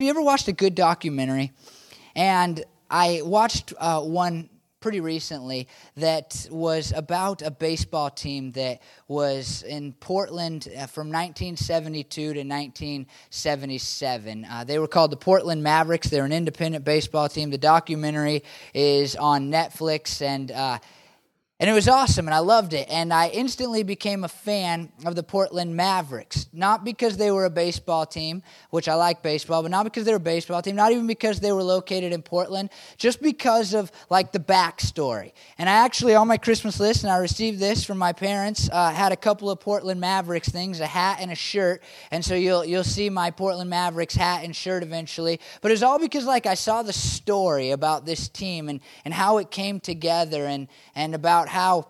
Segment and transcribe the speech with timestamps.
[0.00, 1.52] you ever watched a good documentary?
[2.16, 4.48] And I watched uh, one
[4.80, 12.34] pretty recently that was about a baseball team that was in Portland uh, from 1972
[12.34, 14.44] to 1977.
[14.44, 16.10] Uh, they were called the Portland Mavericks.
[16.10, 17.50] They're an independent baseball team.
[17.50, 18.42] The documentary
[18.74, 20.50] is on Netflix and.
[20.50, 20.80] Uh,
[21.60, 22.88] and it was awesome, and I loved it.
[22.90, 26.46] And I instantly became a fan of the Portland Mavericks.
[26.52, 30.10] Not because they were a baseball team, which I like baseball, but not because they
[30.10, 33.92] were a baseball team, not even because they were located in Portland, just because of
[34.10, 35.32] like the backstory.
[35.56, 38.90] And I actually, on my Christmas list, and I received this from my parents, uh,
[38.90, 41.84] had a couple of Portland Mavericks things, a hat and a shirt.
[42.10, 45.38] And so you'll, you'll see my Portland Mavericks hat and shirt eventually.
[45.60, 49.14] But it was all because like I saw the story about this team and, and
[49.14, 51.88] how it came together and, and about about how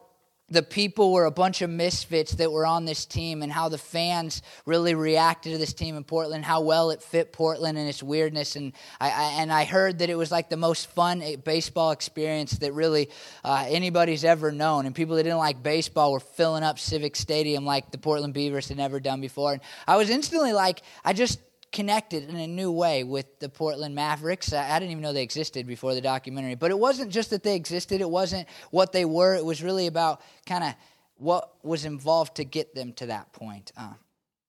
[0.51, 3.79] the people were a bunch of misfits that were on this team and how the
[3.79, 8.03] fans really reacted to this team in Portland, how well it fit Portland and its
[8.03, 8.55] weirdness.
[8.55, 12.59] And I, I and I heard that it was like the most fun baseball experience
[12.59, 13.09] that really
[13.43, 14.85] uh, anybody's ever known.
[14.85, 18.69] And people that didn't like baseball were filling up Civic Stadium like the Portland Beavers
[18.69, 19.55] had never done before.
[19.55, 21.39] And I was instantly like, I just
[21.75, 24.53] connected in a new way with the Portland Mavericks.
[24.53, 26.55] I, didn't even know they existed before the documentary.
[26.55, 29.35] But it wasn't just that they existed, it wasn't what they were.
[29.35, 30.75] It was really about kind of
[31.17, 33.73] what was involved to get them to that point.
[33.77, 33.93] Uh,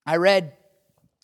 [0.05, 0.53] I read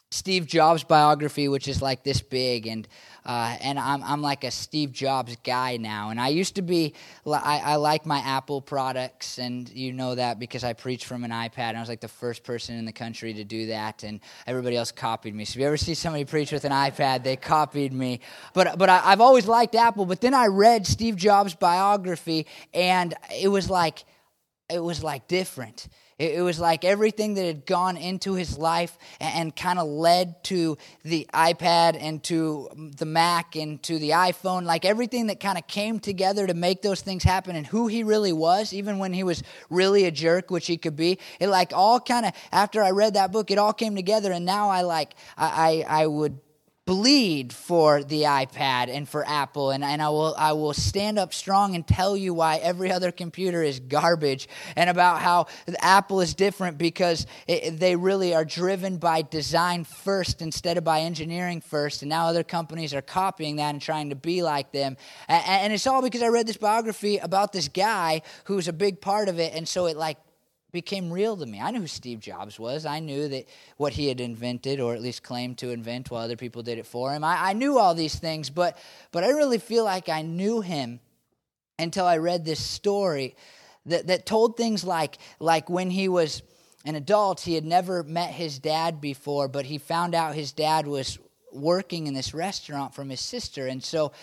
[0.09, 2.87] Steve Jobs' biography, which is like this big, and
[3.25, 6.09] uh, and I'm I'm like a Steve Jobs guy now.
[6.09, 6.93] And I used to be,
[7.25, 11.31] I, I like my Apple products, and you know that because I preached from an
[11.31, 11.69] iPad.
[11.69, 14.75] And I was like the first person in the country to do that, and everybody
[14.75, 15.45] else copied me.
[15.45, 18.21] So if you ever see somebody preach with an iPad, they copied me.
[18.53, 20.05] But but I, I've always liked Apple.
[20.05, 24.03] But then I read Steve Jobs' biography, and it was like
[24.69, 25.87] it was like different
[26.21, 30.43] it, was like everything that had gone into his life and, and kind of led
[30.45, 35.57] to the iPad and to the Mac and to the iPhone, like everything that kind
[35.57, 39.13] of came together to make those things happen and who he really was, even when
[39.13, 41.17] he was really a jerk, which he could be.
[41.39, 44.31] It like all kind of, after I read that book, it all came together.
[44.31, 46.37] And now I like, I, I, I would
[46.91, 51.33] bleed for the iPad and for Apple, and, and I, will, I will stand up
[51.33, 55.47] strong and tell you why every other computer is garbage and about how
[55.79, 60.99] Apple is different because it, they really are driven by design first instead of by
[60.99, 64.97] engineering first, and now other companies are copying that and trying to be like them.
[65.29, 68.99] And, and it's all because I read this biography about this guy who's a big
[68.99, 70.17] part of it, and so it like
[70.71, 71.59] became real to me.
[71.59, 72.85] I knew who Steve Jobs was.
[72.85, 76.37] I knew that what he had invented, or at least claimed to invent, while other
[76.37, 77.23] people did it for him.
[77.23, 78.77] I, I knew all these things, but
[79.11, 80.99] but I really feel like I knew him
[81.77, 83.35] until I read this story
[83.87, 86.41] that, that told things like like when he was
[86.85, 90.87] an adult, he had never met his dad before, but he found out his dad
[90.87, 91.19] was
[91.51, 94.13] working in this restaurant from his sister, and so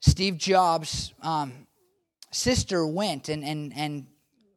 [0.00, 1.66] Steve Jobs' um,
[2.30, 4.06] sister went and and and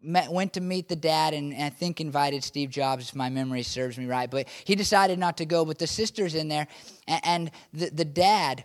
[0.01, 3.29] met, went to meet the dad and, and, I think invited Steve Jobs, if my
[3.29, 4.29] memory serves me right.
[4.29, 5.65] But he decided not to go.
[5.65, 6.67] But the sister's in there,
[7.07, 8.63] and, and the, the dad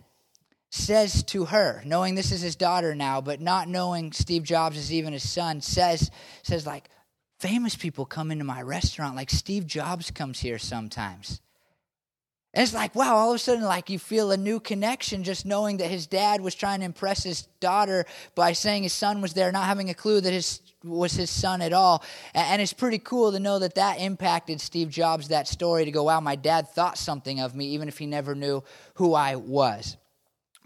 [0.70, 4.92] says to her, knowing this is his daughter now, but not knowing Steve Jobs is
[4.92, 6.10] even his son, says,
[6.42, 6.88] says like,
[7.38, 11.40] famous people come into my restaurant, like Steve Jobs comes here sometimes.
[12.52, 15.44] And it's like, wow, all of a sudden, like you feel a new connection just
[15.44, 19.34] knowing that his dad was trying to impress his daughter by saying his son was
[19.34, 22.02] there, not having a clue that his was his son at all.
[22.34, 26.04] And it's pretty cool to know that that impacted Steve Jobs, that story, to go,
[26.04, 28.62] wow, my dad thought something of me, even if he never knew
[28.94, 29.96] who I was.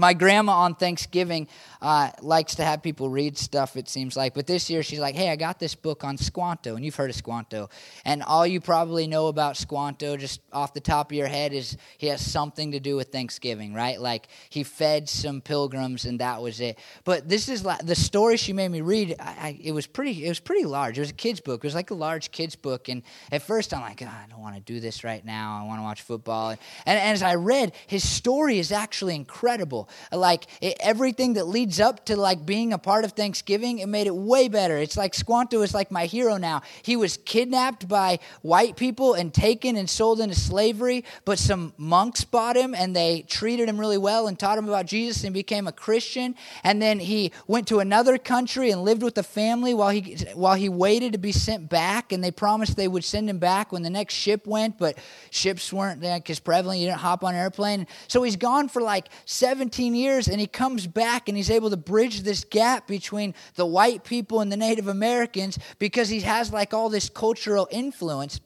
[0.00, 1.46] My grandma on Thanksgiving
[1.82, 4.32] uh, likes to have people read stuff, it seems like.
[4.32, 6.74] But this year she's like, hey, I got this book on Squanto.
[6.74, 7.68] And you've heard of Squanto.
[8.06, 11.76] And all you probably know about Squanto, just off the top of your head, is
[11.98, 14.00] he has something to do with Thanksgiving, right?
[14.00, 16.78] Like he fed some pilgrims and that was it.
[17.04, 19.16] But this is the story she made me read.
[19.20, 20.24] I, I, it was pretty.
[20.24, 20.96] It was pretty large.
[20.96, 21.62] It was a kid's book.
[21.62, 22.88] It was like a large kid's book.
[22.88, 25.60] And at first I'm like, oh, I don't want to do this right now.
[25.62, 26.48] I want to watch football.
[26.50, 31.80] And, and as I read, his story is actually incredible like it, everything that leads
[31.80, 34.76] up to like being a part of Thanksgiving, it made it way better.
[34.76, 36.62] It's like Squanto is like my hero now.
[36.82, 42.24] He was kidnapped by white people and taken and sold into slavery, but some monks
[42.24, 45.66] bought him and they treated him really well and taught him about Jesus and became
[45.66, 46.34] a Christian.
[46.64, 50.54] And then he went to another country and lived with a family while he while
[50.54, 52.12] he waited to be sent back.
[52.12, 54.98] And they promised they would send him back when the next ship went, but
[55.30, 56.80] ships weren't like as prevalent.
[56.80, 57.86] You didn't hop on an airplane.
[58.08, 61.70] So he's gone for like 17 17 years and he comes back and he's able
[61.70, 66.52] to bridge this gap between the white people and the Native Americans because he has
[66.52, 68.40] like all this cultural influence.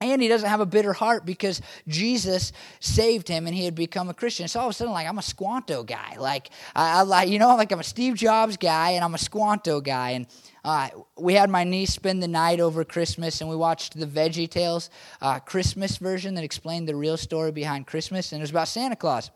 [0.00, 2.50] and he doesn't have a bitter heart because Jesus
[2.80, 4.48] saved him and he had become a Christian.
[4.48, 7.38] So all of a sudden, like I'm a Squanto guy, like I, I like you
[7.38, 10.10] know, like I'm a Steve Jobs guy and I'm a Squanto guy.
[10.10, 10.26] And
[10.64, 14.50] uh, we had my niece spend the night over Christmas and we watched the Veggie
[14.50, 14.90] Tales
[15.20, 18.96] uh, Christmas version that explained the real story behind Christmas and it was about Santa
[18.96, 19.30] Claus.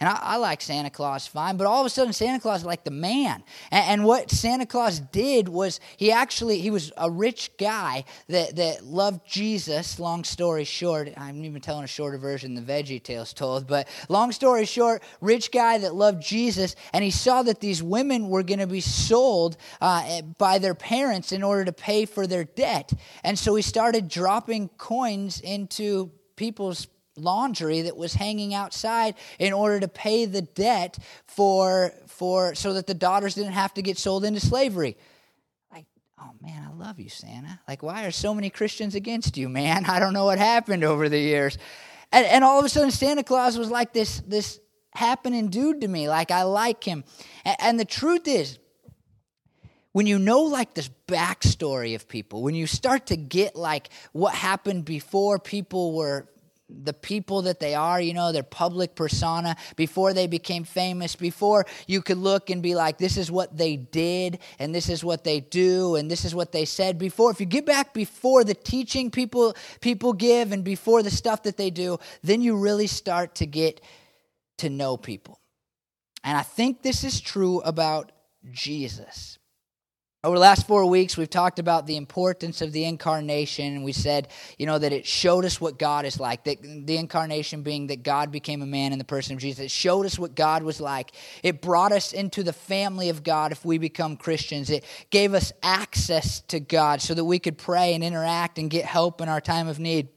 [0.00, 2.84] And I, I, like Santa Claus fine, but all of a sudden Santa Claus like
[2.84, 3.44] the man.
[3.70, 8.56] And, and, what Santa Claus did was he actually he was a rich guy that,
[8.56, 10.00] that loved Jesus.
[10.00, 14.32] Long story short, I'm even telling a shorter version than Veggie Tales told, but long
[14.32, 18.60] story short, rich guy that loved Jesus, and he saw that these women were going
[18.60, 22.90] to be sold uh, by their parents in order to pay for their debt.
[23.22, 26.88] And so he started dropping coins into people's
[27.20, 32.86] laundry that was hanging outside in order to pay the debt for for so that
[32.86, 34.96] the daughters didn't have to get sold into slavery.
[35.72, 35.86] Like
[36.20, 37.60] oh man i love you santa.
[37.68, 39.84] Like why are so many christians against you man?
[39.88, 41.58] I don't know what happened over the years.
[42.12, 44.60] And, and all of a sudden santa claus was like this this
[44.94, 46.08] happening dude to me.
[46.08, 47.04] Like i like him.
[47.44, 48.58] And, and the truth is
[49.92, 54.34] when you know like this backstory of people when you start to get like what
[54.34, 56.28] happened before people were
[56.82, 61.66] the people that they are, you know, their public persona, before they became famous, before
[61.86, 65.24] you could look and be like, this is what they did, and this is what
[65.24, 67.30] they do, and this is what they said before.
[67.30, 71.56] If you get back before the teaching people people give and before the stuff that
[71.56, 73.80] they do, then you really start to get
[74.58, 75.40] to know people.
[76.22, 78.12] And I think this is true about
[78.52, 79.38] Jesus.
[80.22, 83.92] Over the last four weeks, we've talked about the importance of the incarnation, and we
[83.92, 84.28] said,
[84.58, 86.44] you know, that it showed us what God is like.
[86.44, 89.64] That the incarnation being that God became a man in the person of Jesus.
[89.64, 91.12] It showed us what God was like.
[91.42, 94.68] It brought us into the family of God if we become Christians.
[94.68, 98.84] It gave us access to God so that we could pray and interact and get
[98.84, 100.08] help in our time of need.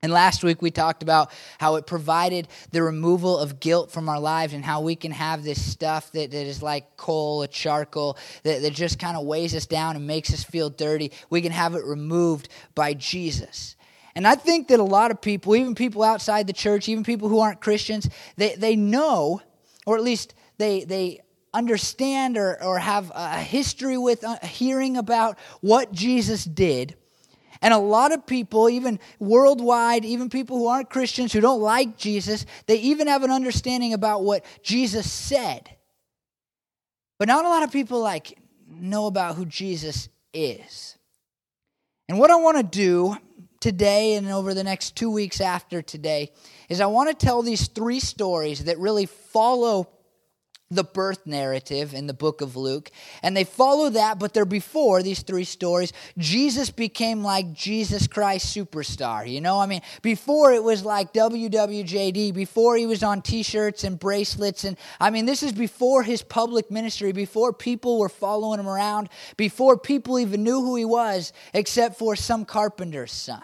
[0.00, 4.20] And last week we talked about how it provided the removal of guilt from our
[4.20, 8.16] lives and how we can have this stuff that, that is like coal or charcoal
[8.44, 11.10] that, that just kind of weighs us down and makes us feel dirty.
[11.30, 13.74] We can have it removed by Jesus.
[14.14, 17.28] And I think that a lot of people, even people outside the church, even people
[17.28, 19.42] who aren't Christians, they, they know,
[19.84, 21.22] or at least they, they
[21.52, 26.94] understand or, or have a history with uh, hearing about what Jesus did
[27.60, 31.96] and a lot of people, even worldwide, even people who aren't Christians, who don't like
[31.96, 35.68] Jesus, they even have an understanding about what Jesus said.
[37.18, 38.38] But not a lot of people like
[38.68, 40.96] know about who Jesus is.
[42.08, 43.16] And what I want to do
[43.60, 46.30] today and over the next 2 weeks after today
[46.68, 49.90] is I want to tell these three stories that really follow
[50.70, 52.90] the birth narrative in the book of Luke.
[53.22, 55.94] And they follow that, but they're before these three stories.
[56.18, 59.28] Jesus became like Jesus Christ superstar.
[59.28, 63.82] You know, I mean, before it was like WWJD, before he was on t shirts
[63.82, 64.64] and bracelets.
[64.64, 69.08] And I mean, this is before his public ministry, before people were following him around,
[69.38, 73.42] before people even knew who he was, except for some carpenter's son.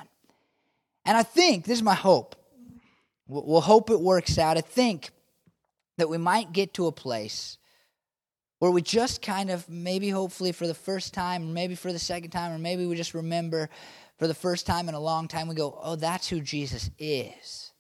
[1.07, 2.37] And I think, this is my hope.
[3.27, 4.59] We'll hope it works out.
[4.59, 5.11] I think
[5.99, 7.59] that we might get to a place
[8.59, 12.31] where we just kind of, maybe hopefully for the first time, maybe for the second
[12.31, 13.69] time, or maybe we just remember
[14.19, 17.73] for the first time in a long time, we go, oh, that's who Jesus is.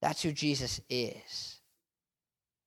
[0.00, 1.60] That's who Jesus is.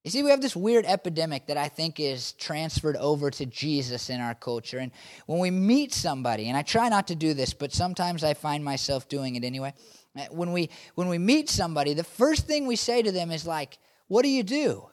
[0.05, 4.11] You see, we have this weird epidemic that I think is transferred over to Jesus
[4.11, 4.77] in our culture.
[4.77, 4.91] And
[5.25, 8.63] when we meet somebody, and I try not to do this, but sometimes I find
[8.63, 9.73] myself doing it anyway.
[10.15, 13.47] Eh, when we when we meet somebody, the first thing we say to them is
[13.47, 14.87] like, what do you do?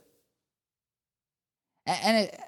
[1.87, 2.41] And it,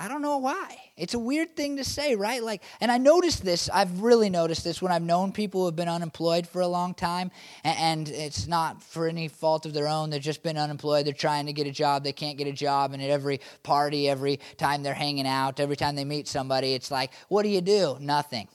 [0.00, 0.76] I don't know why.
[0.96, 2.40] It's a weird thing to say, right?
[2.40, 3.68] Like, and I noticed this.
[3.68, 6.94] I've really noticed this when I've known people who have been unemployed for a long
[6.94, 7.32] time,
[7.64, 10.10] and it's not for any fault of their own.
[10.10, 11.04] They've just been unemployed.
[11.04, 12.04] They're trying to get a job.
[12.04, 15.76] They can't get a job, and at every party, every time they're hanging out, every
[15.76, 18.48] time they meet somebody, it's like, "What do you do?" Nothing.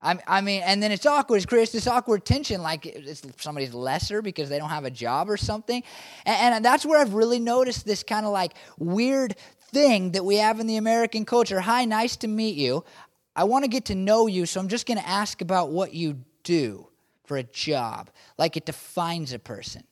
[0.00, 1.42] I, mean, and then it's awkward.
[1.42, 5.28] It creates this awkward tension, like it's somebody's lesser because they don't have a job
[5.28, 5.82] or something.
[6.24, 9.34] And, and that's where I've really noticed this kind of like weird
[9.72, 11.60] thing that we have in the American culture.
[11.60, 12.84] Hi, nice to meet you.
[13.34, 15.94] I want to get to know you, so I'm just going to ask about what
[15.94, 16.86] you do
[17.24, 19.84] for a job, like it defines a person.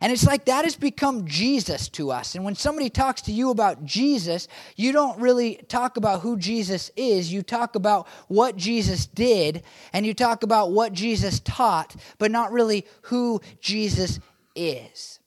[0.00, 2.34] And it's like that has become Jesus to us.
[2.34, 6.90] And when somebody talks to you about Jesus, you don't really talk about who Jesus
[6.96, 7.32] is.
[7.32, 9.62] You talk about what Jesus did
[9.94, 14.20] and you talk about what Jesus taught, but not really who Jesus
[14.54, 15.18] is.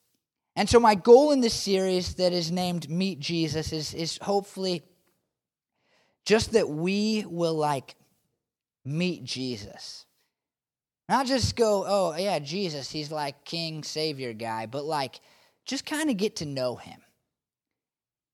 [0.55, 4.83] And so, my goal in this series that is named Meet Jesus is, is hopefully
[6.25, 7.95] just that we will like
[8.85, 10.05] meet Jesus
[11.09, 15.19] Not just go, oh, yeah, Jesus, he's like king, savior guy, but like
[15.65, 17.01] just kind of get to know him.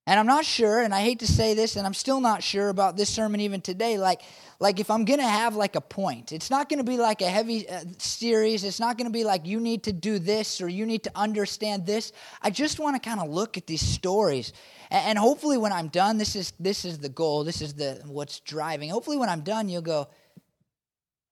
[0.08, 2.70] And I'm not sure, and I hate to say this, and I'm still not sure
[2.70, 3.98] about this sermon even today.
[3.98, 4.22] Like,
[4.60, 7.68] like if I'm to have like a point, it's not to be like a heavy
[7.68, 8.64] uh, series.
[8.64, 11.88] It's not to be like you need to do this or you need to understand
[11.88, 12.12] this.
[12.40, 14.54] I just want to kind of look at these stories,
[14.92, 17.44] and hopefully, when I'm done, this is this is the goal.
[17.44, 18.92] This is the what's driving.
[18.92, 20.08] Hopefully, when I'm done, you'll go,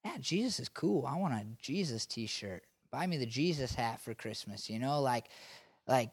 [0.03, 1.05] "Yeah, Jesus is cool.
[1.05, 2.63] I want a Jesus T-shirt.
[2.91, 5.25] Buy me the Jesus hat for Christmas." You know, like,
[5.87, 6.11] like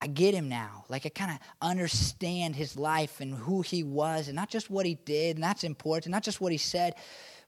[0.00, 0.84] I get him now.
[0.88, 4.86] Like I kind of understand his life and who he was, and not just what
[4.86, 6.94] he did, and that's important, not just what he said,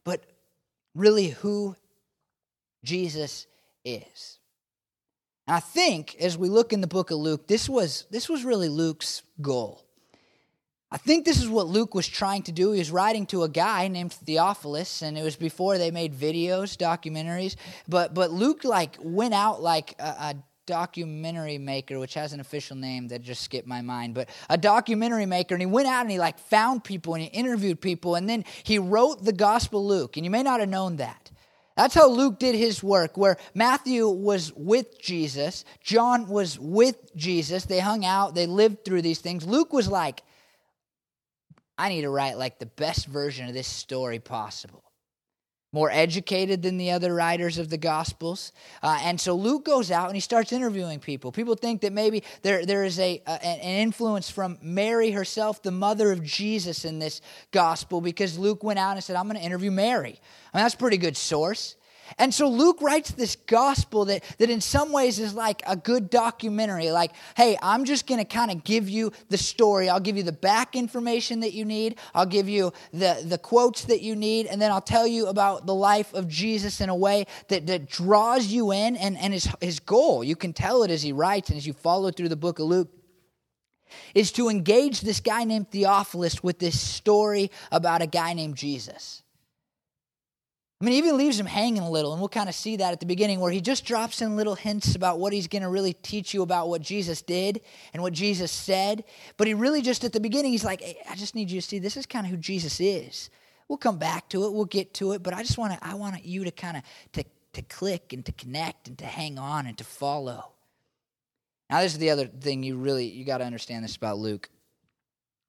[0.04, 0.24] but
[0.94, 1.76] really who
[2.82, 3.46] Jesus
[3.84, 4.38] is.
[5.46, 8.44] And I think as we look in the book of Luke, this was this was
[8.44, 9.85] really Luke's goal.
[10.90, 12.70] I think this is what Luke was trying to do.
[12.70, 16.76] He was writing to a guy named Theophilus, and it was before they made videos,
[16.76, 17.56] documentaries.
[17.88, 20.34] But but Luke like went out like a, a
[20.66, 25.26] documentary maker, which has an official name that just skipped my mind, but a documentary
[25.26, 28.28] maker, and he went out and he like found people and he interviewed people, and
[28.28, 30.16] then he wrote the Gospel Luke.
[30.16, 31.30] And you may not have known that.
[31.76, 37.64] That's how Luke did his work, where Matthew was with Jesus, John was with Jesus.
[37.64, 39.44] They hung out, they lived through these things.
[39.44, 40.22] Luke was like,
[41.78, 44.86] I need to write like the best version of this story possible
[45.76, 48.52] more educated than the other writers of the Gospels.
[48.82, 51.30] Uh, and so Luke goes out and he starts interviewing people.
[51.30, 56.12] People think that maybe there, there is a, an influence from Mary herself, the mother
[56.12, 59.70] of Jesus, in this Gospel, because Luke went out and said, I'm going to interview
[59.70, 60.18] Mary.
[60.54, 61.76] I mean, that's a pretty good source.
[62.18, 66.10] And so Luke writes this gospel that, that in some ways is like a good
[66.10, 66.90] documentary.
[66.90, 69.88] Like, hey, I'm just going to kind of give you the story.
[69.88, 71.98] I'll give you the back information that you need.
[72.14, 74.46] I'll give you the, the quotes that you need.
[74.46, 77.88] And then I'll tell you about the life of Jesus in a way that, that
[77.88, 80.22] draws you in and, and his, his goal.
[80.22, 82.66] You can tell it as he writes and as you follow through the book of
[82.66, 82.90] Luke
[84.14, 89.22] is to engage this guy named Theophilus with this story about a guy named Jesus.
[90.80, 92.92] I mean, he even leaves him hanging a little, and we'll kind of see that
[92.92, 95.70] at the beginning where he just drops in little hints about what he's going to
[95.70, 97.62] really teach you about what Jesus did
[97.94, 99.04] and what Jesus said.
[99.38, 101.66] But he really just at the beginning, he's like, hey, I just need you to
[101.66, 103.30] see this is kind of who Jesus is.
[103.68, 105.94] We'll come back to it, we'll get to it, but I just want to, I
[105.94, 106.82] want you to kind of
[107.14, 110.52] to, to click and to connect and to hang on and to follow.
[111.70, 114.50] Now, this is the other thing you really you got to understand this about Luke.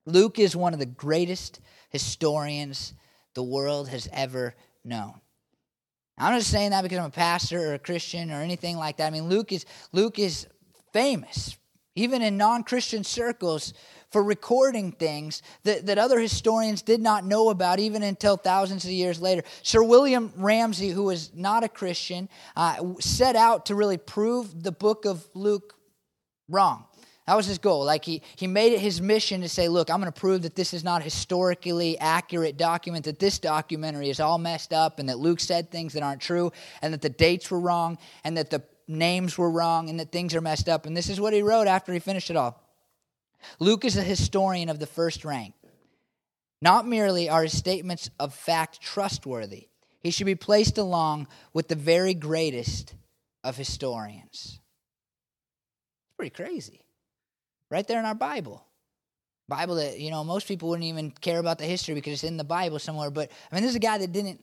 [0.06, 2.94] Luke is one of the greatest historians
[3.34, 4.56] the world has ever
[4.88, 5.14] known.
[6.18, 9.08] I'm not saying that because I'm a pastor or a Christian or anything like that.
[9.08, 10.48] I mean, Luke is Luke is
[10.92, 11.56] famous,
[11.96, 13.74] even in non-Christian circles,
[14.10, 18.90] for recording things that, that other historians did not know about even until thousands of
[18.90, 19.44] years later.
[19.62, 24.72] Sir William Ramsay, who was not a Christian, uh, set out to really prove the
[24.72, 25.76] book of Luke
[26.50, 26.86] wrong.
[27.28, 27.84] That was his goal.
[27.84, 30.56] Like he, he made it his mission to say, look, I'm going to prove that
[30.56, 35.20] this is not historically accurate document, that this documentary is all messed up, and that
[35.20, 38.64] Luke said things that aren't true, and that the dates were wrong, and that the
[38.88, 40.86] names were wrong, and that things are messed up.
[40.86, 42.64] And this is what he wrote after he finished it all.
[43.60, 45.54] Luke is a historian of the first rank.
[46.62, 49.68] Not merely are his statements of fact trustworthy,
[50.00, 52.96] he should be placed along with the very greatest
[53.44, 54.62] of historians.
[56.06, 56.87] It's pretty crazy
[57.70, 58.66] right there in our Bible.
[59.48, 62.38] Bible that, you know, most people wouldn't even care about the history because it's in
[62.38, 63.10] the Bible somewhere.
[63.10, 64.42] But, I mean, this is a guy that didn't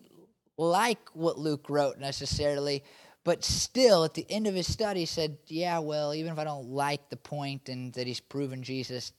[0.57, 2.83] like what Luke wrote necessarily,
[3.25, 6.69] but still, at the end of his study, said, yeah, well, even if I don't
[6.69, 9.13] like the point and that he's proven Jesus,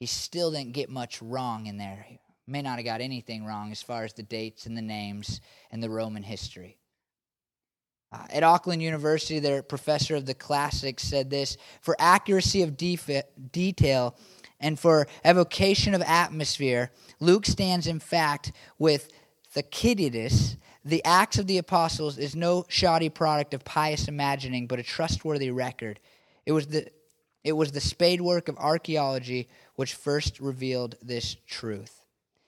[0.00, 2.04] he still didn't get much wrong in there.
[2.08, 5.40] He may not have got anything wrong as far as the dates and the names
[5.70, 6.78] and the Roman history.
[8.12, 14.16] Uh, at Auckland University, their professor of the classics said this For accuracy of detail
[14.60, 19.10] and for evocation of atmosphere, Luke stands in fact with
[19.50, 20.56] Thucydides.
[20.84, 25.50] The Acts of the Apostles is no shoddy product of pious imagining, but a trustworthy
[25.50, 25.98] record.
[26.46, 26.86] It was the,
[27.42, 32.04] it was the spade work of archaeology which first revealed this truth.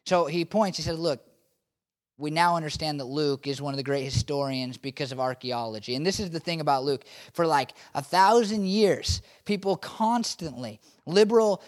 [0.07, 1.21] So he points, he says, Look,
[2.19, 5.95] we now understand that Luke is one of the great historians because of archaeology.
[5.95, 7.05] And this is the thing about Luke.
[7.33, 11.63] For like a thousand years, people constantly, liberal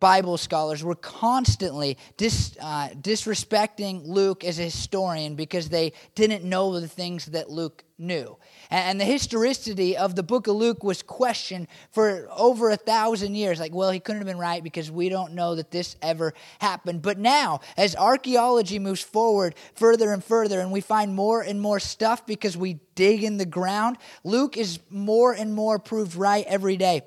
[0.00, 6.78] Bible scholars were constantly dis, uh, disrespecting Luke as a historian because they didn't know
[6.80, 8.36] the things that Luke knew.
[8.70, 13.36] And, and the historicity of the book of Luke was questioned for over a thousand
[13.36, 13.60] years.
[13.60, 17.00] Like, well, he couldn't have been right because we don't know that this ever happened.
[17.00, 21.78] But now, as archaeology moves forward further and further, and we find more and more
[21.78, 26.76] stuff because we dig in the ground, Luke is more and more proved right every
[26.76, 27.02] day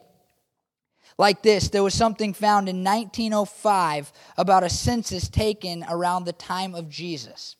[1.17, 1.69] like this.
[1.69, 7.55] There was something found in 1905 about a census taken around the time of Jesus.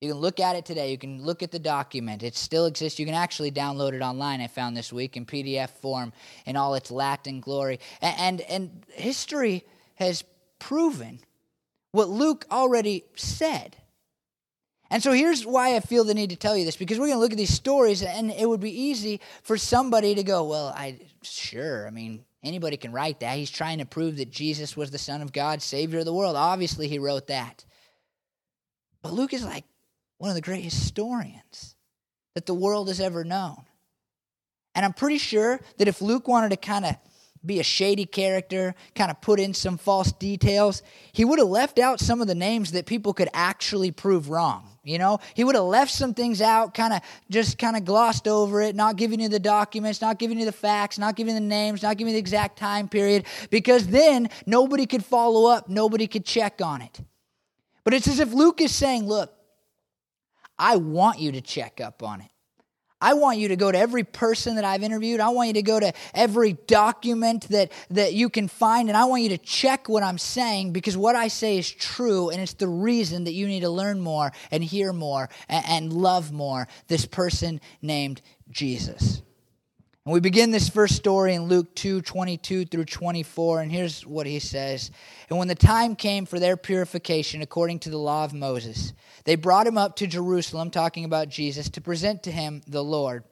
[0.00, 0.92] You can look at it today.
[0.92, 2.22] You can look at the document.
[2.22, 3.00] It still exists.
[3.00, 6.12] You can actually download it online, I found this week, in PDF form
[6.46, 7.80] in all its Latin glory.
[8.00, 9.64] And, and, and history
[9.96, 10.22] has
[10.60, 11.18] proven
[11.90, 13.76] what Luke already said.
[14.90, 17.16] And so here's why I feel the need to tell you this because we're going
[17.16, 20.72] to look at these stories, and it would be easy for somebody to go, Well,
[20.74, 23.36] I, sure, I mean, Anybody can write that.
[23.36, 26.36] He's trying to prove that Jesus was the Son of God, Savior of the world.
[26.36, 27.64] Obviously, he wrote that.
[29.02, 29.64] But Luke is like
[30.18, 31.74] one of the great historians
[32.34, 33.64] that the world has ever known.
[34.74, 36.96] And I'm pretty sure that if Luke wanted to kind of
[37.44, 41.78] be a shady character, kind of put in some false details, he would have left
[41.78, 44.77] out some of the names that people could actually prove wrong.
[44.88, 48.26] You know, he would have left some things out, kind of just kind of glossed
[48.26, 51.40] over it, not giving you the documents, not giving you the facts, not giving you
[51.40, 55.68] the names, not giving you the exact time period, because then nobody could follow up,
[55.68, 57.00] nobody could check on it.
[57.84, 59.32] But it's as if Luke is saying, Look,
[60.58, 62.30] I want you to check up on it.
[63.00, 65.20] I want you to go to every person that I've interviewed.
[65.20, 69.04] I want you to go to every document that, that you can find, and I
[69.04, 72.54] want you to check what I'm saying because what I say is true, and it's
[72.54, 76.66] the reason that you need to learn more and hear more and, and love more
[76.88, 79.22] this person named Jesus.
[80.08, 84.26] And we begin this first story in Luke 2 22 through 24, and here's what
[84.26, 84.90] he says.
[85.28, 89.34] And when the time came for their purification according to the law of Moses, they
[89.34, 93.22] brought him up to Jerusalem, talking about Jesus, to present to him the Lord.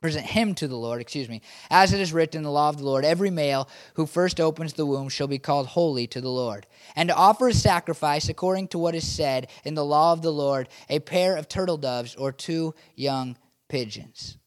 [0.00, 1.42] Present him to the Lord, excuse me.
[1.68, 4.72] As it is written in the law of the Lord, every male who first opens
[4.72, 6.66] the womb shall be called holy to the Lord.
[6.94, 10.32] And to offer a sacrifice according to what is said in the law of the
[10.32, 13.36] Lord, a pair of turtle doves or two young
[13.68, 14.38] pigeons.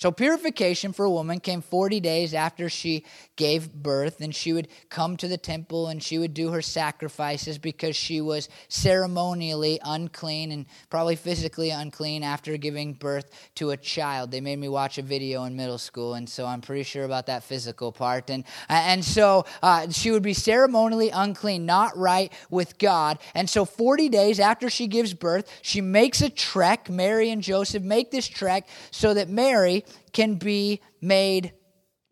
[0.00, 3.04] So, purification for a woman came 40 days after she
[3.36, 7.58] gave birth, and she would come to the temple and she would do her sacrifices
[7.58, 14.30] because she was ceremonially unclean and probably physically unclean after giving birth to a child.
[14.30, 17.26] They made me watch a video in middle school, and so I'm pretty sure about
[17.26, 18.30] that physical part.
[18.30, 23.18] And, and so uh, she would be ceremonially unclean, not right with God.
[23.34, 26.88] And so, 40 days after she gives birth, she makes a trek.
[26.88, 31.52] Mary and Joseph make this trek so that Mary can be made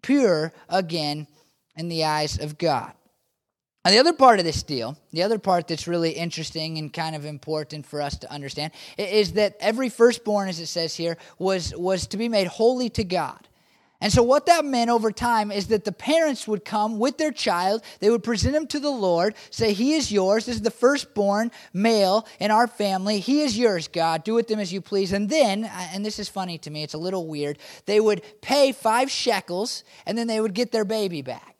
[0.02, 1.26] pure again
[1.76, 2.92] in the eyes of God.
[3.84, 7.16] Now, the other part of this deal, the other part that's really interesting and kind
[7.16, 11.74] of important for us to understand, is that every firstborn, as it says here, was,
[11.74, 13.47] was to be made holy to God.
[14.00, 17.32] And so, what that meant over time is that the parents would come with their
[17.32, 20.46] child, they would present him to the Lord, say, He is yours.
[20.46, 23.18] This is the firstborn male in our family.
[23.18, 24.22] He is yours, God.
[24.22, 25.12] Do with them as you please.
[25.12, 28.22] And then, uh, and this is funny to me, it's a little weird, they would
[28.40, 31.57] pay five shekels and then they would get their baby back.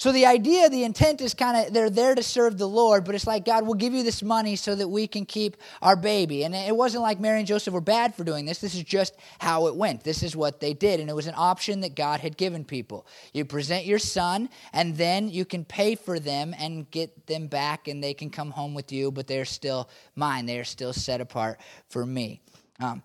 [0.00, 3.14] So the idea, the intent is kind of they're there to serve the Lord, but
[3.14, 6.42] it's like, God, we'll give you this money so that we can keep our baby.
[6.44, 8.60] And it wasn't like Mary and Joseph were bad for doing this.
[8.60, 10.02] This is just how it went.
[10.02, 11.00] This is what they did.
[11.00, 13.06] And it was an option that God had given people.
[13.34, 17.86] You present your son, and then you can pay for them and get them back,
[17.86, 20.46] and they can come home with you, but they're still mine.
[20.46, 21.60] They are still set apart
[21.90, 22.40] for me.
[22.80, 23.02] Um,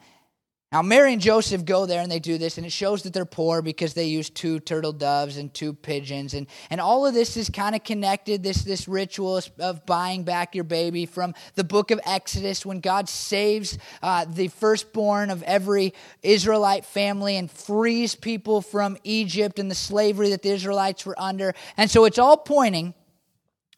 [0.76, 3.24] now, Mary and Joseph go there and they do this, and it shows that they're
[3.24, 6.34] poor because they use two turtle doves and two pigeons.
[6.34, 10.54] And, and all of this is kind of connected, this, this ritual of buying back
[10.54, 15.94] your baby from the book of Exodus when God saves uh, the firstborn of every
[16.24, 21.54] Israelite family and frees people from Egypt and the slavery that the Israelites were under.
[21.78, 22.94] And so it's all pointing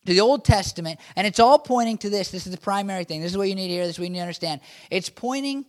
[0.07, 2.31] to the Old Testament, and it's all pointing to this.
[2.31, 3.21] This is the primary thing.
[3.21, 4.61] This is what you need to hear, this is what you need to understand.
[4.89, 5.63] It's pointing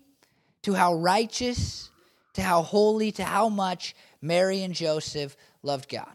[0.62, 1.90] to how righteous,
[2.34, 6.08] to how holy, to how much Mary and Joseph loved God.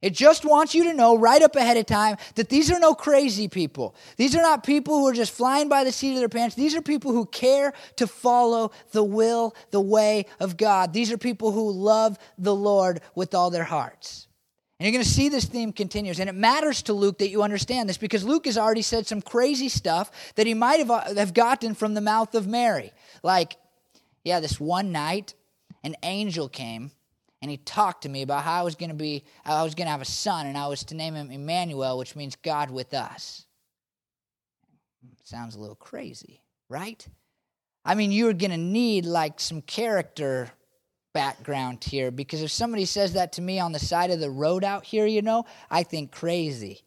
[0.00, 2.94] It just wants you to know right up ahead of time that these are no
[2.94, 3.96] crazy people.
[4.16, 6.54] These are not people who are just flying by the seat of their pants.
[6.54, 10.92] These are people who care to follow the will, the way of God.
[10.92, 14.28] These are people who love the Lord with all their hearts.
[14.78, 16.20] And you're going to see this theme continues.
[16.20, 19.20] And it matters to Luke that you understand this because Luke has already said some
[19.20, 22.92] crazy stuff that he might have, uh, have gotten from the mouth of Mary.
[23.24, 23.56] Like,
[24.24, 25.34] yeah, this one night,
[25.84, 26.90] an angel came
[27.40, 29.86] and he talked to me about how I was going to be I was going
[29.86, 32.94] to have a son and I was to name him Emmanuel which means God with
[32.94, 33.46] us.
[35.22, 37.06] Sounds a little crazy, right?
[37.84, 40.50] I mean, you're going to need like some character
[41.14, 44.64] background here because if somebody says that to me on the side of the road
[44.64, 46.82] out here, you know, I think crazy.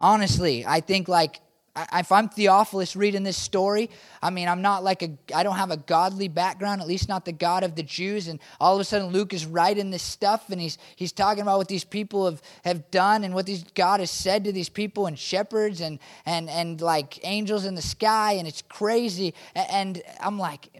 [0.00, 1.40] Honestly, I think like
[1.76, 3.90] if I'm Theophilus reading this story,
[4.22, 7.24] I mean, I'm not like a, I don't have a godly background, at least not
[7.24, 8.28] the God of the Jews.
[8.28, 11.58] And all of a sudden, Luke is writing this stuff and he's, he's talking about
[11.58, 15.06] what these people have, have done and what these, God has said to these people
[15.06, 18.32] and shepherds and, and, and like angels in the sky.
[18.32, 19.34] And it's crazy.
[19.54, 20.70] And I'm like,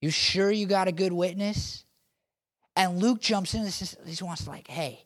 [0.00, 1.84] you sure you got a good witness?
[2.76, 5.03] And Luke jumps in and says, he wants to like, hey,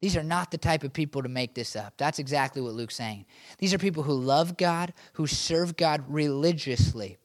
[0.00, 1.94] these are not the type of people to make this up.
[1.96, 3.24] That's exactly what Luke's saying.
[3.58, 7.16] These are people who love God, who serve God religiously.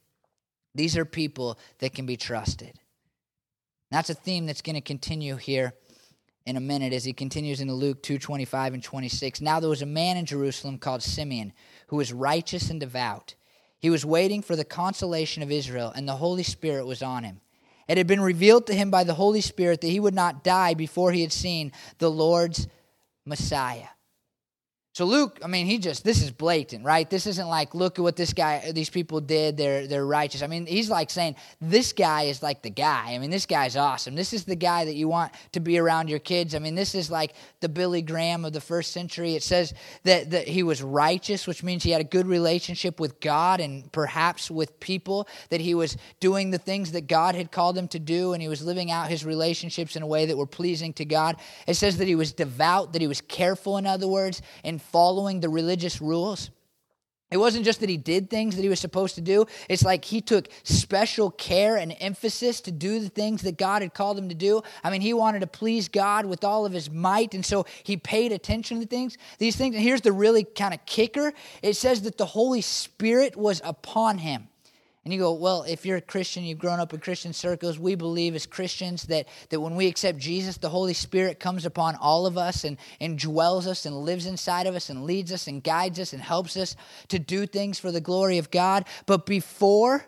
[0.73, 2.79] These are people that can be trusted.
[3.91, 5.73] That's a theme that's going to continue here
[6.45, 9.41] in a minute as he continues into Luke 2:25 and 26.
[9.41, 11.51] Now there was a man in Jerusalem called Simeon
[11.88, 13.36] who was righteous and devout.
[13.79, 17.41] He was waiting for the consolation of Israel and the Holy Spirit was on him.
[17.91, 20.75] It had been revealed to him by the Holy Spirit that he would not die
[20.75, 22.65] before he had seen the Lord's
[23.25, 23.89] Messiah.
[24.93, 27.10] So Luke, I mean, he just this is blatant, right?
[27.10, 30.41] This isn't like look at what this guy these people did, they're they're righteous.
[30.41, 33.13] I mean, he's like saying this guy is like the guy.
[33.13, 34.15] I mean, this guy's awesome.
[34.15, 36.56] This is the guy that you want to be around your kids.
[36.56, 39.34] I mean, this is like the Billy Graham of the first century.
[39.36, 39.73] It says
[40.04, 43.89] that that he was righteous, which means he had a good relationship with God and
[43.93, 47.99] perhaps with people, that he was doing the things that God had called him to
[47.99, 51.06] do and he was living out his relationships in a way that were pleasing to
[51.06, 51.38] God.
[51.65, 55.39] It says that he was devout, that he was careful in other words, and following
[55.39, 56.50] the religious rules.
[57.32, 59.46] It wasn't just that he did things that he was supposed to do.
[59.70, 63.94] It's like he took special care and emphasis to do the things that God had
[63.94, 64.62] called him to do.
[64.84, 67.96] I mean, he wanted to please God with all of his might, and so he
[67.96, 69.17] paid attention to things.
[69.39, 73.38] These things, and here's the really kind of kicker it says that the Holy Spirit
[73.38, 74.50] was upon him.
[75.03, 77.95] And you go, well, if you're a Christian, you've grown up in Christian circles, we
[77.95, 82.27] believe as Christians that, that when we accept Jesus, the Holy Spirit comes upon all
[82.27, 85.63] of us and, and dwells us and lives inside of us and leads us and
[85.63, 86.75] guides us and helps us
[87.07, 88.85] to do things for the glory of God.
[89.07, 90.05] But before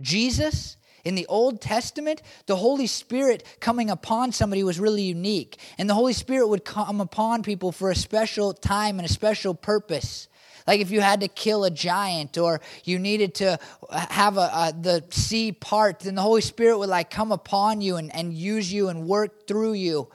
[0.00, 5.58] Jesus, in the Old Testament, the Holy Spirit coming upon somebody was really unique.
[5.76, 9.54] And the Holy Spirit would come upon people for a special time and a special
[9.54, 10.28] purpose.
[10.66, 13.58] Like if you had to kill a giant or you needed to
[13.90, 17.96] have a, a, the sea part, then the Holy Spirit would like come upon you
[17.96, 20.08] and, and use you and work through you.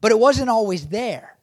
[0.00, 1.36] But it wasn't always there.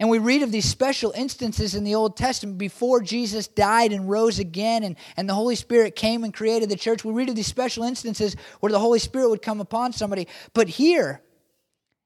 [0.00, 4.08] And we read of these special instances in the Old Testament before Jesus died and
[4.08, 7.04] rose again, and, and the Holy Spirit came and created the church.
[7.04, 10.28] We read of these special instances where the Holy Spirit would come upon somebody.
[10.54, 11.20] But here,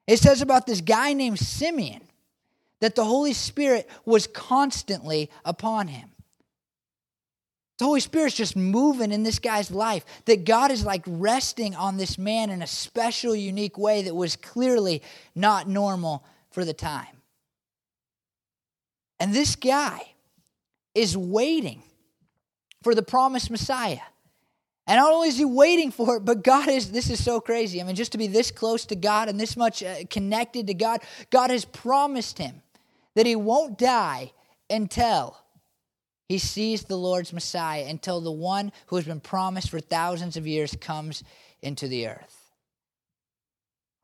[0.07, 2.01] it says about this guy named Simeon
[2.83, 6.11] that the Holy Spirit was constantly upon him.
[7.79, 10.05] The Holy Spirit's just moving in this guy's life.
[10.25, 14.35] That God is like resting on this man in a special, unique way that was
[14.35, 15.01] clearly
[15.33, 17.23] not normal for the time.
[19.21, 20.01] And this guy
[20.93, 21.85] is waiting
[22.83, 24.01] for the promised Messiah.
[24.89, 27.81] And not only is he waiting for it, but God is, this is so crazy.
[27.81, 30.75] I mean, just to be this close to God and this much uh, connected to
[30.75, 32.61] God, God has promised him
[33.15, 34.33] that he won't die
[34.71, 35.37] until
[36.29, 40.47] he sees the Lord's Messiah, until the one who has been promised for thousands of
[40.47, 41.23] years comes
[41.61, 42.53] into the earth.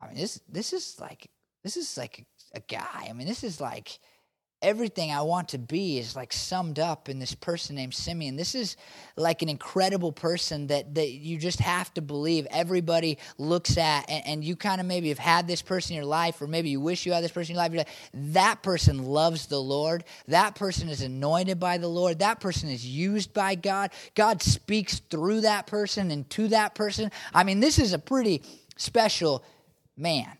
[0.01, 1.29] I mean, this this is like
[1.63, 3.07] this is like a guy.
[3.09, 3.99] I mean, this is like
[4.61, 8.35] everything I want to be is like summed up in this person named Simeon.
[8.35, 8.75] This is
[9.15, 14.25] like an incredible person that, that you just have to believe everybody looks at, and,
[14.25, 16.81] and you kind of maybe have had this person in your life, or maybe you
[16.81, 17.73] wish you had this person in your life.
[17.73, 17.87] Like,
[18.33, 20.03] that person loves the Lord.
[20.27, 22.19] That person is anointed by the Lord.
[22.19, 23.91] That person is used by God.
[24.15, 27.11] God speaks through that person and to that person.
[27.33, 28.43] I mean, this is a pretty
[28.75, 29.43] special
[29.95, 30.38] man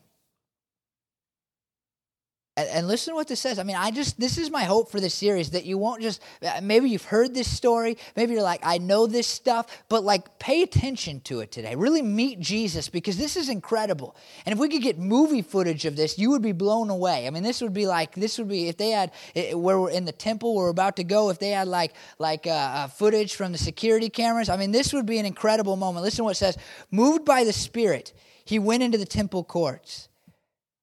[2.68, 3.60] and listen to what this says.
[3.60, 6.22] I mean, I just, this is my hope for this series that you won't just,
[6.42, 7.98] uh, maybe you've heard this story.
[8.16, 11.76] Maybe you're like, I know this stuff, but like pay attention to it today.
[11.76, 14.16] Really meet Jesus because this is incredible.
[14.46, 17.28] And if we could get movie footage of this, you would be blown away.
[17.28, 19.12] I mean, this would be like, this would be, if they had,
[19.54, 22.50] where we're in the temple, we're about to go, if they had like, like uh,
[22.50, 26.04] uh, footage from the security cameras, I mean, this would be an incredible moment.
[26.04, 26.58] Listen to what it says.
[26.92, 28.12] Moved by the Spirit,
[28.44, 30.09] he went into the temple courts.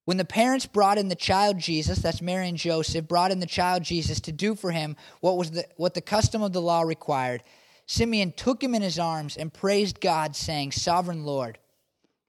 [0.07, 3.47] When the parents brought in the child Jesus, that's Mary and Joseph, brought in the
[3.47, 6.83] child Jesus to do for him what was the, what the custom of the law
[6.83, 7.42] required,
[7.87, 11.59] Simeon took him in his arms and praised God, saying, Sovereign Lord,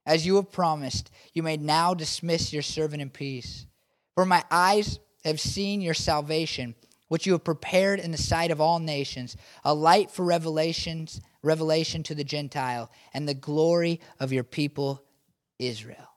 [0.04, 3.66] as you have promised, you may now dismiss your servant in peace.
[4.16, 6.74] For my eyes have seen your salvation,
[7.06, 12.02] which you have prepared in the sight of all nations, a light for revelations, revelation
[12.02, 15.04] to the Gentile, and the glory of your people
[15.60, 16.07] Israel.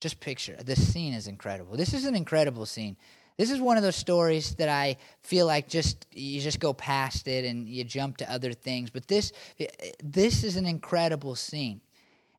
[0.00, 1.76] Just picture this scene is incredible.
[1.76, 2.96] This is an incredible scene.
[3.38, 7.28] This is one of those stories that I feel like just you just go past
[7.28, 8.90] it and you jump to other things.
[8.90, 9.32] But this
[10.02, 11.80] this is an incredible scene.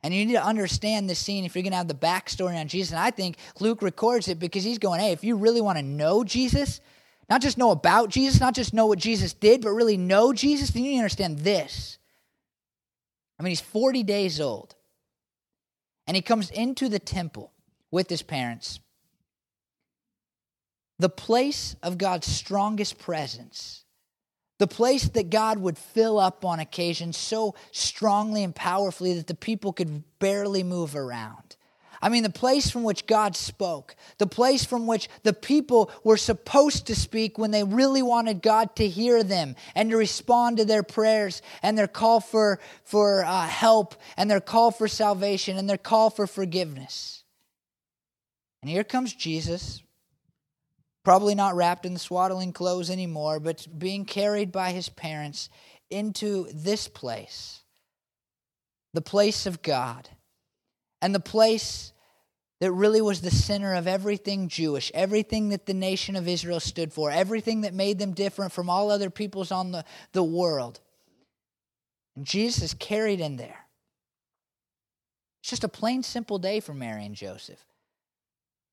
[0.03, 2.67] And you need to understand this scene if you're going to have the backstory on
[2.67, 2.91] Jesus.
[2.91, 5.83] And I think Luke records it because he's going, hey, if you really want to
[5.83, 6.79] know Jesus,
[7.29, 10.69] not just know about Jesus, not just know what Jesus did, but really know Jesus,
[10.69, 11.97] then you need to understand this.
[13.39, 14.75] I mean, he's 40 days old.
[16.07, 17.51] And he comes into the temple
[17.91, 18.79] with his parents
[20.99, 23.83] the place of God's strongest presence,
[24.57, 29.35] the place that God would fill up on occasion so strongly and powerfully that the
[29.35, 31.56] people could barely move around.
[32.01, 36.17] I mean, the place from which God spoke, the place from which the people were
[36.17, 40.65] supposed to speak when they really wanted God to hear them and to respond to
[40.65, 45.69] their prayers and their call for, for uh, help and their call for salvation and
[45.69, 47.23] their call for forgiveness.
[48.61, 49.81] And here comes Jesus
[51.07, 55.49] probably not wrapped in the swaddling clothes anymore, but being carried by his parents
[55.89, 57.61] into this place,
[58.93, 60.09] the place of God,
[61.01, 61.93] and the place
[62.59, 66.91] that really was the center of everything Jewish, everything that the nation of Israel stood
[66.91, 70.79] for, everything that made them different from all other peoples on the, the world.
[72.15, 73.67] And Jesus is carried in there.
[75.41, 77.63] It's just a plain, simple day for Mary and Joseph.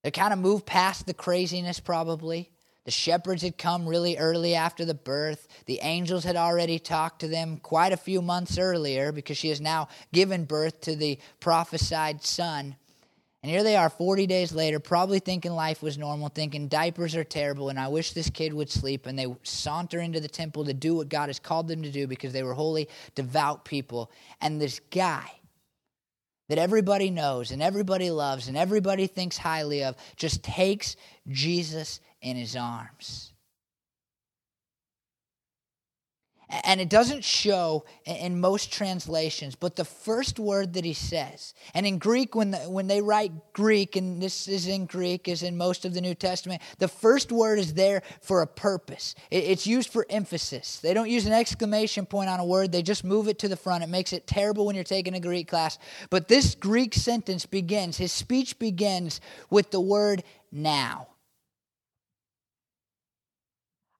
[0.03, 2.51] They kind of moved past the craziness, probably.
[2.85, 5.49] The shepherds had come really early after the birth.
[5.66, 9.61] The angels had already talked to them quite a few months earlier because she has
[9.61, 12.77] now given birth to the prophesied son.
[13.42, 17.25] And here they are 40 days later, probably thinking life was normal, thinking diapers are
[17.25, 19.05] terrible, and I wish this kid would sleep.
[19.05, 22.07] And they saunter into the temple to do what God has called them to do
[22.07, 24.11] because they were holy, devout people.
[24.40, 25.31] And this guy,
[26.48, 30.96] that everybody knows and everybody loves and everybody thinks highly of just takes
[31.28, 33.34] Jesus in his arms.
[36.62, 41.85] And it doesn't show in most translations, but the first word that he says, and
[41.85, 45.57] in Greek, when, the, when they write Greek, and this is in Greek, as in
[45.57, 49.17] most of the New Testament, the first word is there for a purpose.
[49.31, 50.79] It's used for emphasis.
[50.79, 53.57] They don't use an exclamation point on a word, they just move it to the
[53.57, 53.83] front.
[53.83, 55.79] It makes it terrible when you're taking a Greek class.
[56.11, 61.09] But this Greek sentence begins, his speech begins with the word now.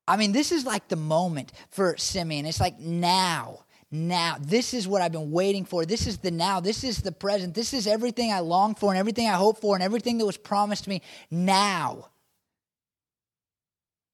[0.07, 2.47] I mean, this is like the moment for Simeon.
[2.47, 4.37] It's like now, now.
[4.40, 5.87] This is what I've been waiting for.
[5.87, 6.61] This is the now.
[6.61, 7.55] This is the present.
[7.55, 10.37] This is everything I long for and everything I hope for and everything that was
[10.37, 12.09] promised to me now.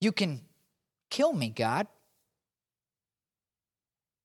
[0.01, 0.43] You can
[1.11, 1.87] kill me, God.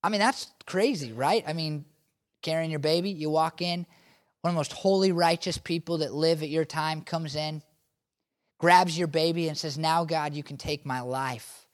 [0.04, 1.44] I mean, that's crazy, right?
[1.48, 1.86] I mean,
[2.44, 3.88] carrying your baby, you walk in,
[4.42, 7.64] one of the most holy, righteous people that live at your time comes in
[8.58, 11.68] grabs your baby and says, Now, God, you can take my life.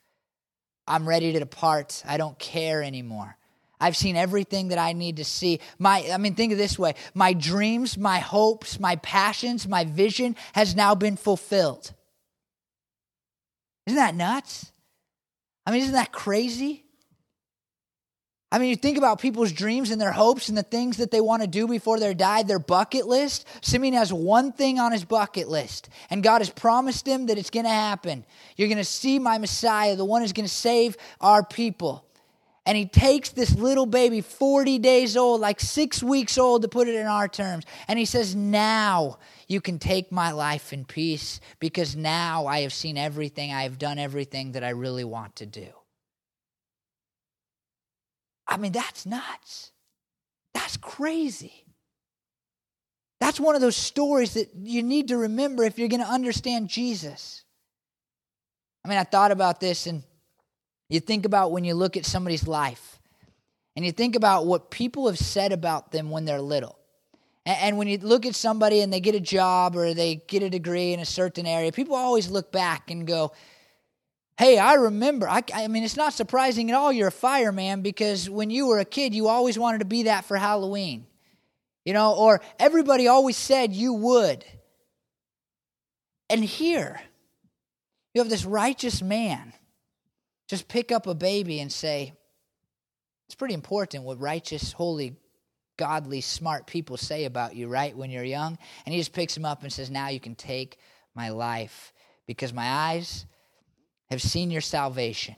[0.87, 2.03] I'm ready to depart.
[2.07, 3.37] I don't care anymore.
[3.79, 5.59] I've seen everything that I need to see.
[5.79, 10.35] My, I mean, think of this way my dreams, my hopes, my passions, my vision
[10.53, 11.93] has now been fulfilled.
[13.87, 14.71] Isn't that nuts?
[15.65, 16.85] I mean, isn't that crazy?
[18.53, 21.21] I mean, you think about people's dreams and their hopes and the things that they
[21.21, 23.47] want to do before they die, their bucket list.
[23.61, 27.49] Simeon has one thing on his bucket list, and God has promised him that it's
[27.49, 28.25] going to happen.
[28.57, 32.05] You're going to see my Messiah, the one who's going to save our people.
[32.65, 36.89] And he takes this little baby, 40 days old, like six weeks old to put
[36.89, 41.39] it in our terms, and he says, Now you can take my life in peace
[41.59, 45.45] because now I have seen everything, I have done everything that I really want to
[45.45, 45.67] do.
[48.51, 49.71] I mean, that's nuts.
[50.53, 51.65] That's crazy.
[53.21, 56.67] That's one of those stories that you need to remember if you're going to understand
[56.67, 57.43] Jesus.
[58.83, 60.03] I mean, I thought about this, and
[60.89, 62.99] you think about when you look at somebody's life,
[63.75, 66.77] and you think about what people have said about them when they're little.
[67.45, 70.49] And when you look at somebody and they get a job or they get a
[70.49, 73.31] degree in a certain area, people always look back and go,
[74.41, 75.29] Hey, I remember.
[75.29, 78.79] I, I, mean, it's not surprising at all you're a fireman because when you were
[78.79, 81.05] a kid, you always wanted to be that for Halloween.
[81.85, 84.43] You know, or everybody always said you would.
[86.27, 86.99] And here,
[88.15, 89.53] you have this righteous man
[90.49, 92.11] just pick up a baby and say,
[93.27, 95.17] it's pretty important what righteous, holy
[95.77, 98.57] godly, smart people say about you, right, when you're young.
[98.87, 100.79] And he just picks him up and says, Now you can take
[101.13, 101.93] my life
[102.25, 103.27] because my eyes
[104.11, 105.35] have seen your salvation.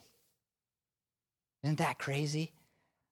[1.64, 2.52] Isn't that crazy?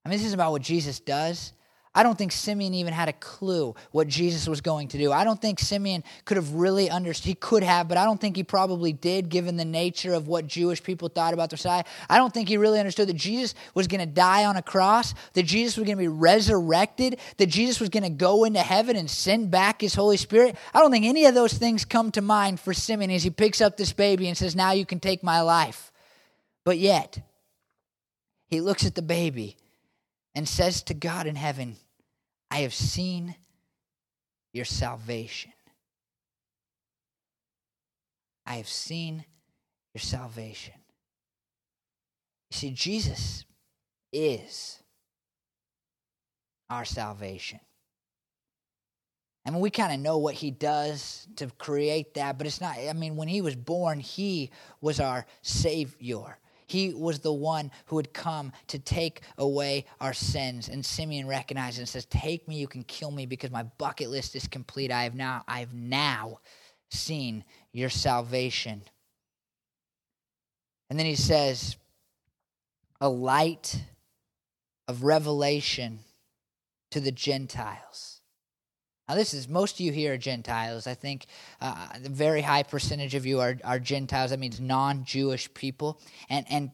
[0.03, 1.53] I mean, this is about what Jesus does.
[1.93, 5.11] I don't think Simeon even had a clue what Jesus was going to do.
[5.11, 7.27] I don't think Simeon could have really understood.
[7.27, 10.47] He could have, but I don't think he probably did, given the nature of what
[10.47, 11.83] Jewish people thought about the Messiah.
[12.09, 15.13] I don't think he really understood that Jesus was going to die on a cross,
[15.33, 18.95] that Jesus was going to be resurrected, that Jesus was going to go into heaven
[18.95, 20.55] and send back his Holy Spirit.
[20.73, 23.59] I don't think any of those things come to mind for Simeon as he picks
[23.59, 25.91] up this baby and says, Now you can take my life.
[26.63, 27.19] But yet,
[28.47, 29.57] he looks at the baby
[30.35, 31.75] and says to God in heaven,
[32.49, 33.35] I have seen
[34.53, 35.51] your salvation.
[38.45, 39.25] I have seen
[39.93, 40.73] your salvation.
[42.49, 43.45] You see, Jesus
[44.11, 44.81] is
[46.69, 47.59] our salvation.
[49.45, 52.77] I mean, we kind of know what he does to create that, but it's not,
[52.77, 56.37] I mean, when he was born, he was our Savior.
[56.71, 60.69] He was the one who had come to take away our sins.
[60.69, 64.37] And Simeon recognizes and says, Take me, you can kill me, because my bucket list
[64.37, 64.89] is complete.
[64.89, 66.39] I have now, I have now
[66.89, 68.83] seen your salvation.
[70.89, 71.75] And then he says,
[73.01, 73.83] a light
[74.87, 75.99] of revelation
[76.91, 78.20] to the Gentiles.
[79.11, 80.87] Now, this is most of you here are Gentiles.
[80.87, 81.25] I think
[81.59, 84.31] uh, a very high percentage of you are, are Gentiles.
[84.31, 85.99] That means non Jewish people.
[86.29, 86.71] And, and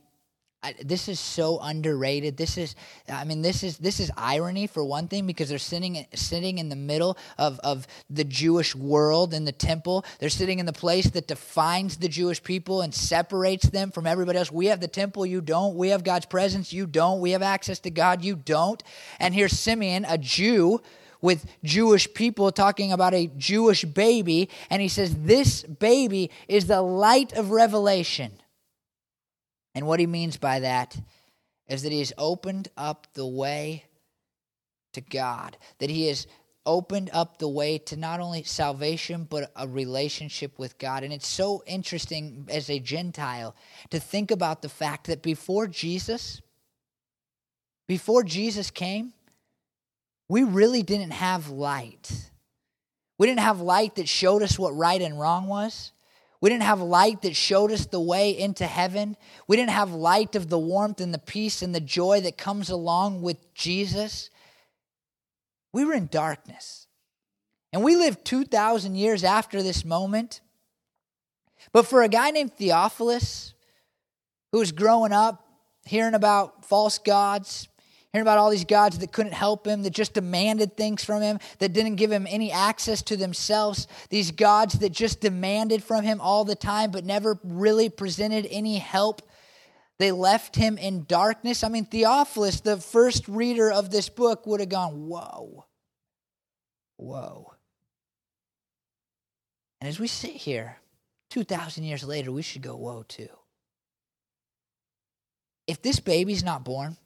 [0.61, 2.37] I, this is so underrated.
[2.37, 2.75] This is,
[3.11, 6.69] I mean, this is this is irony for one thing because they're sitting sitting in
[6.69, 10.05] the middle of of the Jewish world in the temple.
[10.19, 14.37] They're sitting in the place that defines the Jewish people and separates them from everybody
[14.37, 14.51] else.
[14.51, 15.75] We have the temple, you don't.
[15.75, 17.19] We have God's presence, you don't.
[17.19, 18.83] We have access to God, you don't.
[19.19, 20.83] And here's Simeon, a Jew
[21.21, 26.81] with Jewish people talking about a Jewish baby, and he says, This baby is the
[26.81, 28.31] light of revelation.
[29.75, 30.97] And what he means by that
[31.67, 33.85] is that he has opened up the way
[34.93, 36.27] to God, that he has
[36.65, 41.03] opened up the way to not only salvation, but a relationship with God.
[41.03, 43.55] And it's so interesting as a Gentile
[43.89, 46.41] to think about the fact that before Jesus,
[47.87, 49.13] before Jesus came,
[50.29, 52.11] we really didn't have light.
[53.17, 55.91] We didn't have light that showed us what right and wrong was.
[56.39, 59.17] We didn't have light that showed us the way into heaven.
[59.47, 62.69] We didn't have light of the warmth and the peace and the joy that comes
[62.69, 64.29] along with Jesus.
[65.73, 66.87] We were in darkness.
[67.73, 70.41] And we lived 2,000 years after this moment.
[71.73, 73.53] But for a guy named Theophilus,
[74.51, 75.43] who was growing up
[75.87, 77.67] hearing about false gods,
[78.17, 81.37] Hearing about all these gods that couldn't help him, that just demanded things from him,
[81.59, 83.87] that didn't give him any access to themselves.
[84.09, 88.79] These gods that just demanded from him all the time, but never really presented any
[88.79, 89.21] help.
[89.99, 91.63] They left him in darkness.
[91.63, 95.67] I mean, Theophilus, the first reader of this book, would have gone, Whoa,
[96.95, 97.53] whoa.
[99.79, 100.77] And as we sit here,
[101.29, 103.29] 2,000 years later, we should go, Whoa, too.
[105.67, 106.97] If this baby's not born,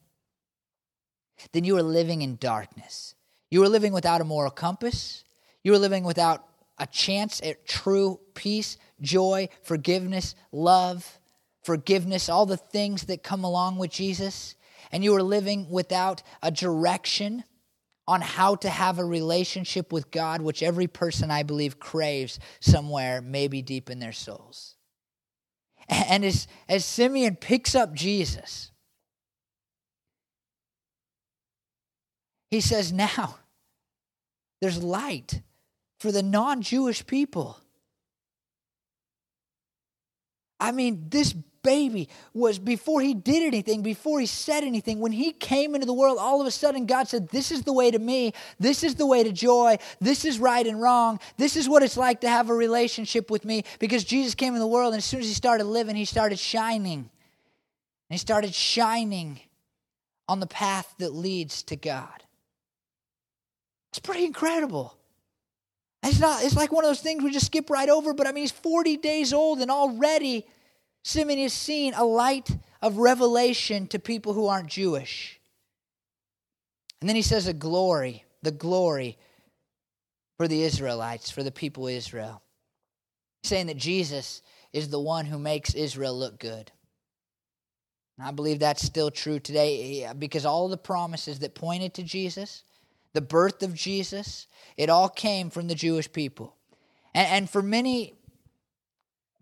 [1.51, 3.15] then you are living in darkness.
[3.49, 5.23] You are living without a moral compass.
[5.63, 6.45] You are living without
[6.77, 11.19] a chance at true peace, joy, forgiveness, love,
[11.63, 14.55] forgiveness, all the things that come along with Jesus.
[14.91, 17.43] And you are living without a direction
[18.07, 23.21] on how to have a relationship with God, which every person, I believe, craves somewhere,
[23.21, 24.75] maybe deep in their souls.
[25.87, 28.70] And as, as Simeon picks up Jesus,
[32.51, 33.37] He says, now
[34.59, 35.41] there's light
[35.99, 37.57] for the non Jewish people.
[40.59, 41.33] I mean, this
[41.63, 45.93] baby was before he did anything, before he said anything, when he came into the
[45.93, 48.33] world, all of a sudden God said, This is the way to me.
[48.59, 49.77] This is the way to joy.
[49.99, 51.19] This is right and wrong.
[51.37, 53.63] This is what it's like to have a relationship with me.
[53.79, 56.37] Because Jesus came in the world, and as soon as he started living, he started
[56.37, 56.99] shining.
[56.99, 57.09] And
[58.09, 59.39] he started shining
[60.27, 62.23] on the path that leads to God.
[63.91, 64.97] It's pretty incredible.
[66.03, 68.31] It's not, it's like one of those things we just skip right over, but I
[68.31, 70.45] mean, he's 40 days old and already
[71.03, 72.49] Simeon has seen a light
[72.81, 75.39] of revelation to people who aren't Jewish.
[76.99, 79.17] And then he says a glory, the glory
[80.37, 82.41] for the Israelites, for the people of Israel.
[83.43, 86.71] Saying that Jesus is the one who makes Israel look good.
[88.17, 92.03] And I believe that's still true today eh, because all the promises that pointed to
[92.03, 92.63] Jesus,
[93.13, 94.47] the birth of Jesus,
[94.77, 96.55] it all came from the Jewish people.
[97.13, 98.13] And, and for many,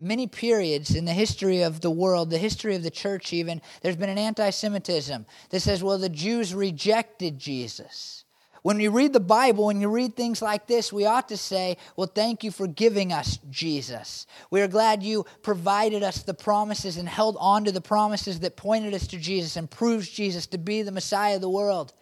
[0.00, 3.96] many periods in the history of the world, the history of the church even, there's
[3.96, 8.24] been an anti Semitism that says, well, the Jews rejected Jesus.
[8.62, 11.78] When you read the Bible, when you read things like this, we ought to say,
[11.96, 14.26] Well, thank you for giving us Jesus.
[14.50, 18.56] We are glad you provided us the promises and held on to the promises that
[18.56, 21.94] pointed us to Jesus and proves Jesus to be the Messiah of the world.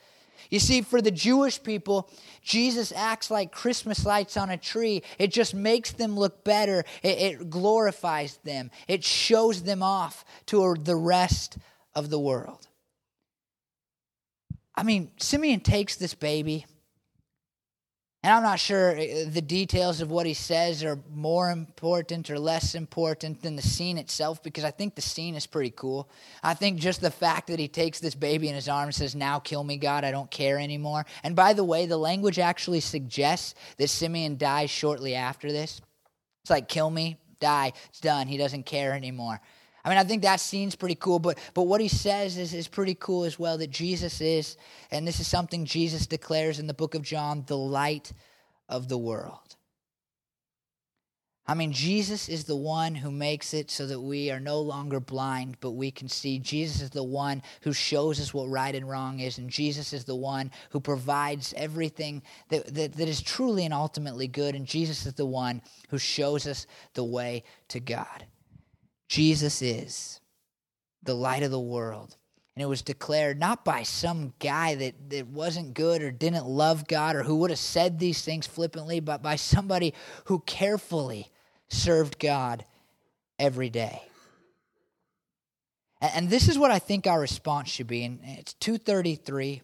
[0.51, 2.11] You see, for the Jewish people,
[2.43, 5.03] Jesus acts like Christmas lights on a tree.
[5.19, 10.75] It just makes them look better, it, it glorifies them, it shows them off to
[10.81, 11.59] the rest
[11.95, 12.67] of the world.
[14.75, 16.65] I mean, Simeon takes this baby,
[18.25, 22.39] and I'm not sure uh, the details of what he says are more important or
[22.39, 26.11] less important than the scene itself because I think the scene is pretty cool.
[26.43, 29.39] I think just the fact that he takes this baby in his arms says, Now
[29.39, 31.07] kill me, God, I don't care anymore.
[31.23, 35.81] And by the way, the language actually suggests that Simeon dies shortly after this.
[36.43, 38.27] It's like, Kill me, die, it's done.
[38.27, 39.41] He doesn't care anymore.
[39.89, 42.69] I mean, I think that scene's pretty cool, but, but what he says is, is
[42.69, 44.59] pretty cool as well that Jesus is,
[44.91, 48.13] and this is something Jesus declares in the book of John, the light
[48.69, 49.57] of the world.
[51.47, 55.01] I mean, Jesus is the one who makes it so that we are no longer
[55.01, 56.39] blind, but we can see.
[56.39, 60.05] Jesus is the one who shows us what right and wrong is, and Jesus is
[60.05, 62.21] the one who provides everything
[62.51, 66.47] that, that, that is truly and ultimately good, and Jesus is the one who shows
[66.47, 68.27] us the way to God.
[69.09, 70.21] Jesus is
[71.03, 72.17] the light of the world.
[72.55, 76.89] And it was declared not by some guy that, that wasn't good or didn't love
[76.89, 79.95] God or who would have said these things flippantly, but by somebody
[80.25, 81.31] who carefully
[81.69, 82.65] served God
[83.39, 84.03] every day.
[86.01, 88.05] And, and this is what I think our response should be.
[88.05, 89.63] And it's 233.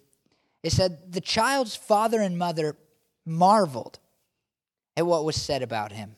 [0.62, 2.76] It said, The child's father and mother
[3.26, 3.98] marveled
[4.96, 6.16] at what was said about him.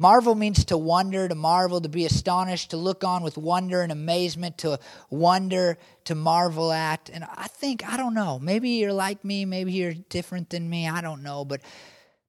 [0.00, 3.92] Marvel means to wonder, to marvel, to be astonished, to look on with wonder and
[3.92, 4.80] amazement, to
[5.10, 7.10] wonder, to marvel at.
[7.12, 10.88] And I think, I don't know, maybe you're like me, maybe you're different than me,
[10.88, 11.60] I don't know, but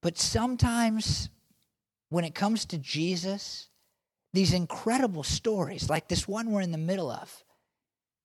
[0.02, 1.30] but sometimes
[2.10, 3.70] when it comes to Jesus,
[4.34, 7.46] these incredible stories, like this one we're in the middle of,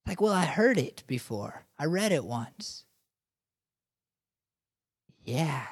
[0.09, 1.67] like, well, I heard it before.
[1.79, 2.85] I read it once.
[5.23, 5.67] Yeah,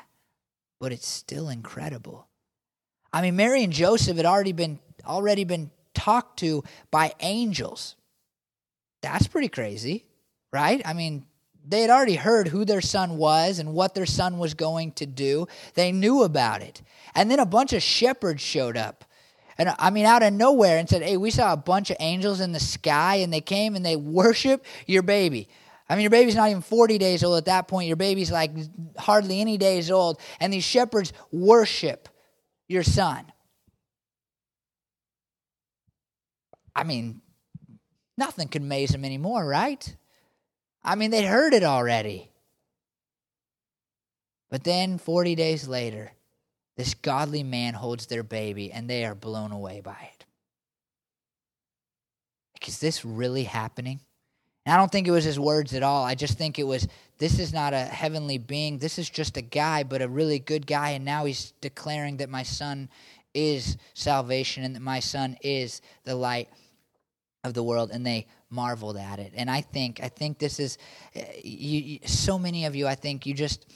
[0.79, 2.29] but it's still incredible.
[3.15, 7.95] I mean, Mary and Joseph had already been already been talked to by angels.
[9.03, 10.05] That's pretty crazy,
[10.53, 10.83] right?
[10.85, 11.25] I mean,
[11.65, 15.07] they had already heard who their son was and what their son was going to
[15.07, 15.47] do.
[15.75, 16.83] They knew about it.
[17.15, 19.05] And then a bunch of shepherds showed up.
[19.59, 22.41] And I mean, out of nowhere and said, Hey, we saw a bunch of angels
[22.41, 25.49] in the sky, and they came and they worship your baby.
[25.89, 27.87] I mean, your baby's not even 40 days old at that point.
[27.87, 28.51] Your baby's like
[28.99, 30.19] hardly any days old.
[30.41, 32.09] And these shepherds worship
[32.69, 33.25] your son.
[36.75, 37.21] I mean,
[38.17, 39.97] nothing could maze him anymore, right?
[40.83, 42.31] I mean, they'd heard it already.
[44.51, 46.12] But then 40 days later,
[46.77, 50.25] this godly man holds their baby and they are blown away by it.
[52.55, 54.01] Like, is this really happening?
[54.67, 56.05] And I don't think it was his words at all.
[56.05, 56.89] I just think it was
[57.19, 58.79] this is not a heavenly being.
[58.79, 60.91] This is just a guy, but a really good guy.
[60.91, 62.89] And now he's declaring that my son
[63.35, 66.49] is salvation and that my son is the light
[67.45, 67.91] of the world.
[67.93, 69.33] And they marveled at it.
[69.37, 70.79] And I think, I think this is,
[71.15, 73.67] eh, you, so many of you, I think you just,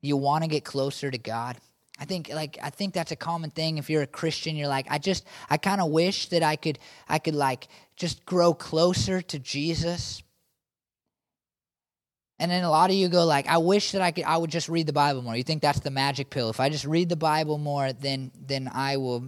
[0.00, 1.56] you want to get closer to God.
[2.00, 4.86] I think like I think that's a common thing if you're a Christian you're like
[4.88, 6.78] I just I kind of wish that I could
[7.08, 10.22] I could like just grow closer to Jesus
[12.38, 14.50] and then a lot of you go like, I wish that I could I would
[14.50, 15.36] just read the Bible more.
[15.36, 16.50] You think that's the magic pill.
[16.50, 19.24] If I just read the Bible more, then then I will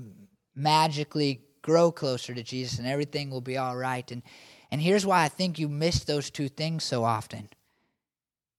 [0.54, 4.08] magically grow closer to Jesus and everything will be all right.
[4.10, 4.22] And
[4.70, 7.48] and here's why I think you miss those two things so often.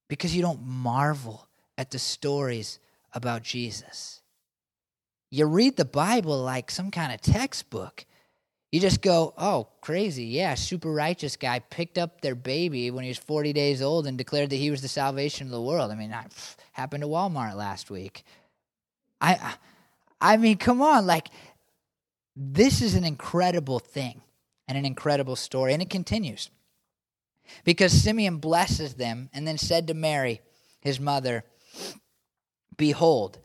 [0.10, 1.48] Because you don't marvel
[1.78, 2.80] at the stories
[3.14, 4.22] about Jesus.
[5.30, 8.06] You read the Bible like some kind of textbook.
[8.72, 10.24] You just go, oh, crazy.
[10.24, 14.18] Yeah, super righteous guy picked up their baby when he was 40 days old and
[14.18, 15.92] declared that he was the salvation of the world.
[15.92, 16.34] I mean, that
[16.72, 18.24] happened to Walmart last week.
[19.20, 19.56] I
[20.22, 21.28] I mean, come on, like
[22.36, 24.22] this is an incredible thing
[24.68, 26.50] and an incredible story and it continues.
[27.66, 30.40] Because Simeon blesses them and then said to Mary,
[30.80, 31.44] his mother,
[32.78, 33.40] behold,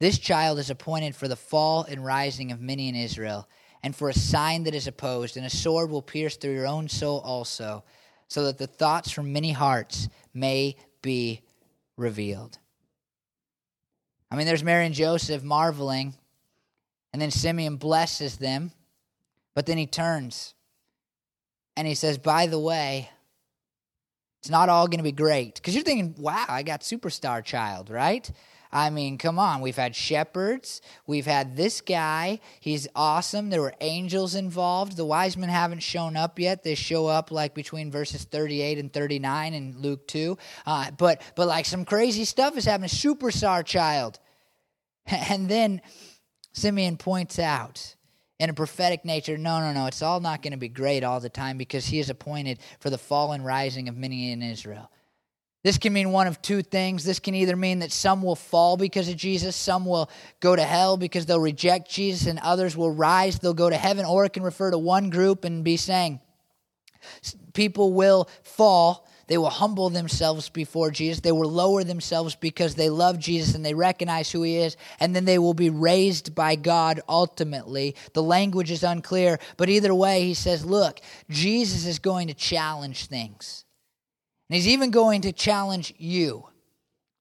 [0.00, 3.46] this child is appointed for the fall and rising of many in Israel
[3.82, 6.88] and for a sign that is opposed, and a sword will pierce through your own
[6.88, 7.84] soul also,
[8.28, 11.40] so that the thoughts from many hearts may be
[11.96, 12.58] revealed.
[14.30, 16.14] I mean, there's Mary and Joseph marveling,
[17.12, 18.70] and then Simeon blesses them,
[19.54, 20.54] but then he turns
[21.76, 23.10] and he says, By the way,
[24.40, 25.56] it's not all going to be great.
[25.56, 28.30] Because you're thinking, wow, I got superstar child, right?
[28.72, 29.60] I mean, come on.
[29.60, 30.80] We've had shepherds.
[31.06, 32.40] We've had this guy.
[32.60, 33.50] He's awesome.
[33.50, 34.96] There were angels involved.
[34.96, 36.62] The wise men haven't shown up yet.
[36.62, 40.38] They show up like between verses 38 and 39 in Luke 2.
[40.66, 42.90] Uh, but, but like some crazy stuff is happening.
[42.90, 44.18] Superstar child.
[45.06, 45.80] And then
[46.52, 47.96] Simeon points out
[48.38, 51.20] in a prophetic nature, no, no, no, it's all not going to be great all
[51.20, 54.90] the time because he is appointed for the fall and rising of many in Israel.
[55.62, 57.04] This can mean one of two things.
[57.04, 60.62] This can either mean that some will fall because of Jesus, some will go to
[60.62, 64.32] hell because they'll reject Jesus, and others will rise, they'll go to heaven, or it
[64.32, 66.20] can refer to one group and be saying,
[67.52, 69.06] people will fall.
[69.26, 71.20] They will humble themselves before Jesus.
[71.20, 74.76] They will lower themselves because they love Jesus and they recognize who he is.
[74.98, 77.94] And then they will be raised by God ultimately.
[78.12, 80.98] The language is unclear, but either way, he says, look,
[81.28, 83.64] Jesus is going to challenge things.
[84.50, 86.44] And he's even going to challenge you.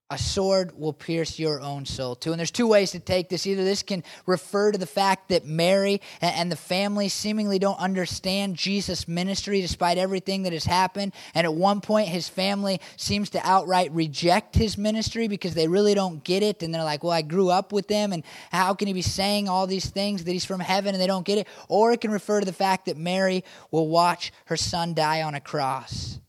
[0.09, 2.32] A sword will pierce your own soul too.
[2.32, 3.45] And there's two ways to take this.
[3.45, 8.55] Either this can refer to the fact that Mary and the family seemingly don't understand
[8.55, 11.13] Jesus' ministry despite everything that has happened.
[11.36, 15.93] And at one point, his family seems to outright reject his ministry because they really
[15.93, 16.63] don't get it.
[16.63, 19.47] And they're like, well, I grew up with them, and how can he be saying
[19.47, 21.47] all these things that he's from heaven and they don't get it?
[21.67, 25.36] Or it can refer to the fact that Mary will watch her son die on
[25.36, 26.19] a cross.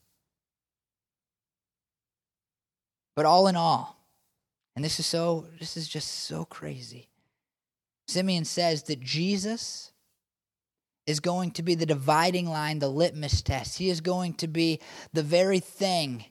[3.16, 4.00] But all in all,
[4.76, 7.08] and this is so this is just so crazy.
[8.08, 9.92] Simeon says that Jesus
[11.06, 13.78] is going to be the dividing line, the litmus test.
[13.78, 14.80] He is going to be
[15.12, 16.24] the very thing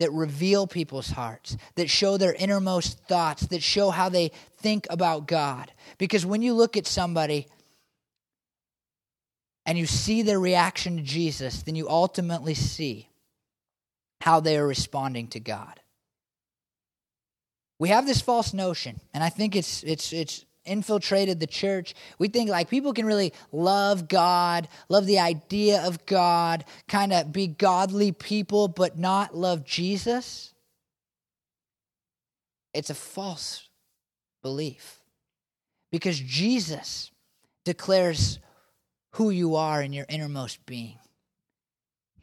[0.00, 5.26] that reveal people's hearts, that show their innermost thoughts, that show how they think about
[5.26, 5.72] God.
[5.98, 7.46] Because when you look at somebody
[9.64, 13.08] and you see their reaction to Jesus, then you ultimately see
[14.20, 15.80] how they are responding to God
[17.84, 21.94] we have this false notion, and I think it's it's it's infiltrated the church.
[22.18, 27.30] We think like people can really love God, love the idea of God, kind of
[27.30, 30.54] be godly people, but not love Jesus.
[32.72, 33.68] It's a false
[34.42, 35.00] belief
[35.92, 37.10] because Jesus
[37.66, 38.38] declares
[39.10, 40.96] who you are in your innermost being.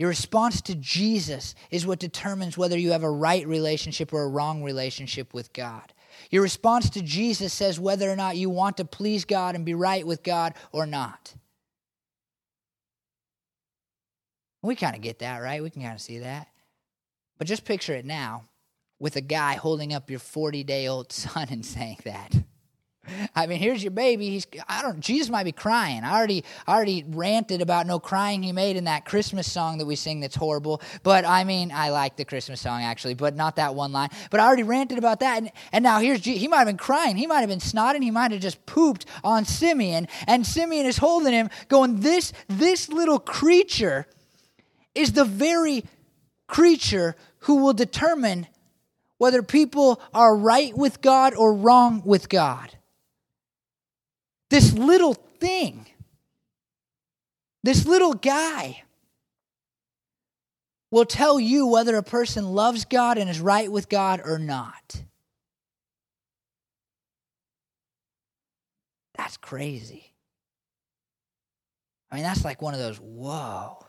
[0.02, 4.28] Your response to Jesus is what determines whether you have a right relationship or a
[4.28, 5.94] wrong relationship with God.
[6.32, 9.76] Your response to Jesus says whether or not you want to please God and be
[9.76, 11.36] right with God or not.
[14.64, 15.62] We kind of get that, right?
[15.62, 16.48] We can kind of see that.
[17.38, 18.46] But just picture it now
[18.98, 22.34] with a guy holding up your 40 day old son and saying that.
[23.36, 24.30] I mean, here's your baby.
[24.30, 26.04] He's I don't Jesus might be crying.
[26.04, 29.96] I already already ranted about no crying he made in that Christmas song that we
[29.96, 30.82] sing that's horrible.
[31.02, 34.10] But I mean, I like the Christmas song actually, but not that one line.
[34.30, 35.38] But I already ranted about that.
[35.38, 37.18] And, and now here's he might have been crying.
[37.18, 38.04] He might have been snotting.
[38.04, 40.08] He might have just pooped on Simeon.
[40.28, 44.06] And Simeon is holding him, going, This this little creature
[44.94, 45.86] is the very
[46.48, 48.48] creature who will determine
[49.18, 52.78] whether people are right with God or wrong with God.
[54.52, 55.86] This little thing,
[57.64, 58.84] this little guy,
[60.92, 65.04] will tell you whether a person loves God and is right with God or not.
[69.16, 70.14] That's crazy.
[72.12, 73.86] I mean, that's like one of those, whoa.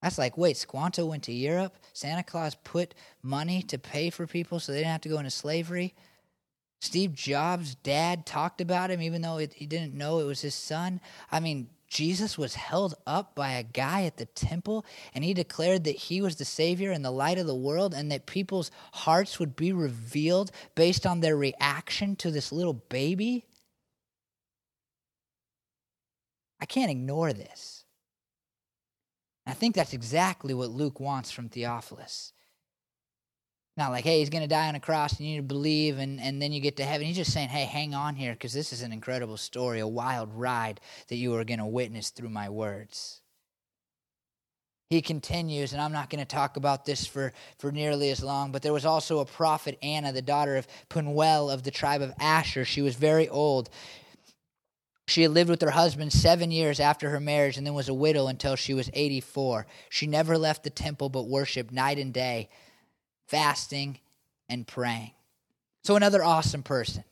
[0.00, 1.76] That's like, wait, Squanto went to Europe?
[1.92, 5.30] Santa Claus put money to pay for people so they didn't have to go into
[5.30, 5.94] slavery?
[6.80, 10.54] Steve Jobs' dad talked about him, even though it, he didn't know it was his
[10.54, 11.00] son.
[11.30, 15.84] I mean, Jesus was held up by a guy at the temple, and he declared
[15.84, 19.38] that he was the Savior and the light of the world, and that people's hearts
[19.38, 23.44] would be revealed based on their reaction to this little baby.
[26.60, 27.84] I can't ignore this.
[29.46, 32.32] I think that's exactly what Luke wants from Theophilus.
[33.80, 35.98] Not like, hey, he's going to die on a cross and you need to believe
[35.98, 37.06] and, and then you get to heaven.
[37.06, 40.34] He's just saying, hey, hang on here because this is an incredible story, a wild
[40.34, 43.22] ride that you are going to witness through my words.
[44.90, 48.52] He continues, and I'm not going to talk about this for, for nearly as long,
[48.52, 52.12] but there was also a prophet, Anna, the daughter of Penuel of the tribe of
[52.20, 52.66] Asher.
[52.66, 53.70] She was very old.
[55.08, 57.94] She had lived with her husband seven years after her marriage and then was a
[57.94, 59.66] widow until she was 84.
[59.88, 62.50] She never left the temple but worshiped night and day
[63.30, 64.00] fasting,
[64.48, 65.12] and praying.
[65.84, 67.04] So, another awesome person.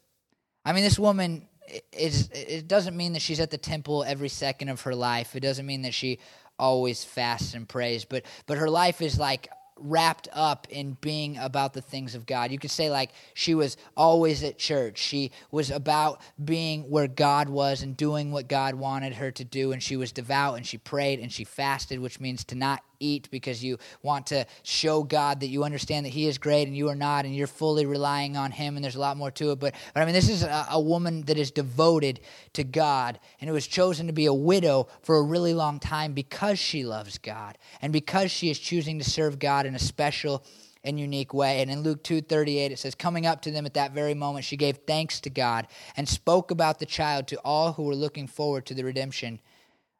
[0.64, 1.47] I mean, this woman
[1.93, 5.37] is, it doesn't mean that she's at the temple every second of her life.
[5.37, 6.19] It doesn't mean that she
[6.59, 9.49] always fasts and prays, but, but her life is like
[9.79, 12.51] wrapped up in being about the things of God.
[12.51, 14.99] You could say, like, she was always at church.
[14.99, 19.71] She was about being where God was and doing what God wanted her to do.
[19.71, 23.30] And she was devout and she prayed and she fasted, which means to not eat
[23.30, 26.88] because you want to show God that you understand that He is great and you
[26.88, 29.61] are not, and you're fully relying on Him, and there's a lot more to it.
[29.61, 32.20] But, but I mean, this is a, a woman that is devoted
[32.55, 36.12] to God and who was chosen to be a widow for a really long time
[36.12, 40.44] because she loves God and because she is choosing to serve God in a special
[40.84, 41.61] and unique way.
[41.61, 44.57] And in Luke 2:38 it says coming up to them at that very moment she
[44.57, 48.64] gave thanks to God and spoke about the child to all who were looking forward
[48.66, 49.40] to the redemption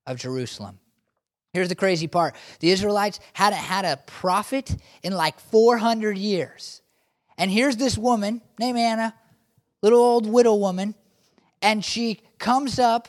[0.07, 0.79] of Jerusalem.
[1.59, 6.83] Here's the crazy part the Israelites hadn't had a prophet in like 400 years.
[7.37, 9.13] And here's this woman named Anna,
[9.83, 10.95] little old widow woman,
[11.61, 13.09] and she comes up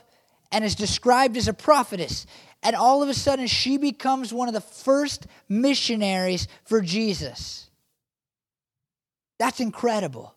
[0.51, 2.25] and is described as a prophetess.
[2.63, 7.69] And all of a sudden, she becomes one of the first missionaries for Jesus.
[9.37, 10.33] That's incredible.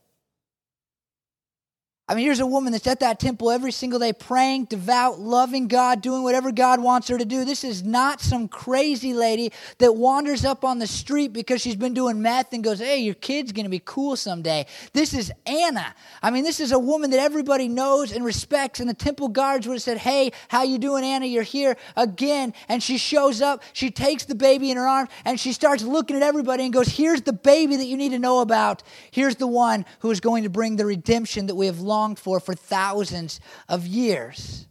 [2.12, 5.66] I mean, here's a woman that's at that temple every single day, praying, devout, loving
[5.66, 7.46] God, doing whatever God wants her to do.
[7.46, 11.94] This is not some crazy lady that wanders up on the street because she's been
[11.94, 14.66] doing meth and goes, hey, your kid's going to be cool someday.
[14.92, 15.94] This is Anna.
[16.22, 19.66] I mean, this is a woman that everybody knows and respects, and the temple guards
[19.66, 21.24] would have said, hey, how you doing, Anna?
[21.24, 22.52] You're here again.
[22.68, 26.16] And she shows up, she takes the baby in her arms, and she starts looking
[26.16, 28.82] at everybody and goes, here's the baby that you need to know about.
[29.10, 32.18] Here's the one who is going to bring the redemption that we have longed longed
[32.18, 34.66] for for thousands of years.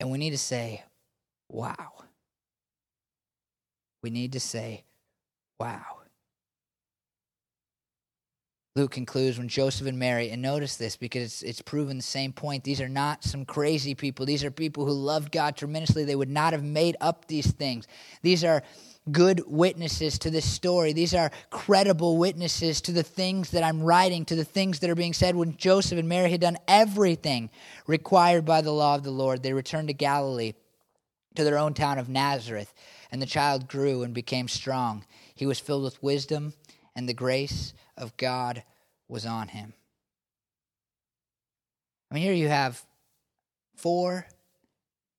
[0.00, 0.84] And we need to say,
[1.48, 1.92] wow.
[4.02, 4.84] We need to say,
[5.58, 5.82] wow.
[8.76, 12.32] Luke concludes when Joseph and Mary, and notice this because it's, it's proven the same
[12.32, 12.62] point.
[12.62, 14.24] These are not some crazy people.
[14.24, 16.04] These are people who loved God tremendously.
[16.04, 17.88] They would not have made up these things.
[18.22, 18.62] These are
[19.12, 20.92] good witnesses to this story.
[20.92, 24.94] These are credible witnesses to the things that I'm writing, to the things that are
[24.94, 25.36] being said.
[25.36, 27.50] When Joseph and Mary had done everything
[27.86, 30.54] required by the law of the Lord, they returned to Galilee,
[31.34, 32.72] to their own town of Nazareth.
[33.10, 35.04] And the child grew and became strong.
[35.34, 36.52] He was filled with wisdom,
[36.94, 38.62] and the grace of God
[39.08, 39.72] was on him.
[42.10, 42.82] I mean, here you have
[43.76, 44.26] four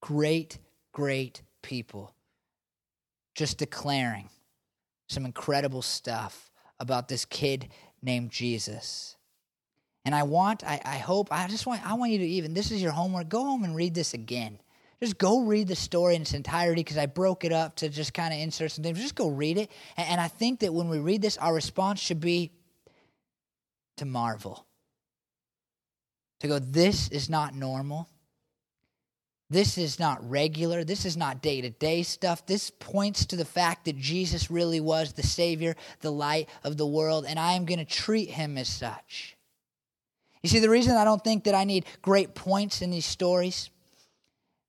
[0.02, 0.60] great,
[0.92, 2.14] great people
[3.40, 4.30] just declaring
[5.08, 7.70] some incredible stuff about this kid
[8.02, 9.16] named Jesus.
[10.04, 12.70] And I want, I, I hope, I just want, I want you to even, this
[12.70, 14.60] is your homework, go home and read this again.
[15.02, 18.14] Just go read the story in its entirety because I broke it up to just
[18.14, 19.00] kind of insert some things.
[19.00, 19.72] Just go read it.
[19.96, 22.52] And, and I think that when we read this, our response should be
[23.96, 24.66] to marvel.
[26.42, 28.10] To go, this is not normal.
[29.52, 30.84] This is not regular.
[30.84, 32.46] This is not day to day stuff.
[32.46, 36.86] This points to the fact that Jesus really was the Savior, the light of the
[36.86, 39.36] world, and I am going to treat him as such.
[40.44, 43.72] You see, the reason I don't think that I need great points in these stories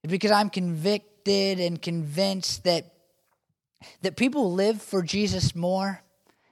[0.03, 2.93] is because I'm convicted and convinced that,
[4.01, 6.03] that people live for Jesus more,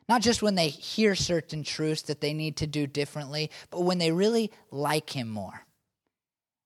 [0.07, 3.97] not just when they hear certain truths that they need to do differently, but when
[3.97, 5.64] they really like him more.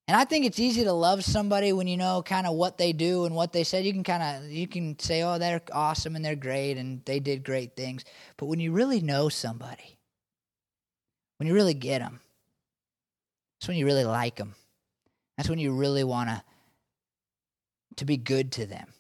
[0.08, 2.92] And I think it's easy to love somebody when you know kind of what they
[2.92, 3.84] do and what they said.
[3.84, 7.20] You can kind of you can say, "Oh, they're awesome and they're great and they
[7.20, 8.04] did great things."
[8.36, 9.98] But when you really know somebody,
[11.36, 12.20] when you really get them,
[13.60, 14.54] that's when you really like them.
[15.36, 16.42] That's when you really want to
[17.96, 18.92] to be good to them.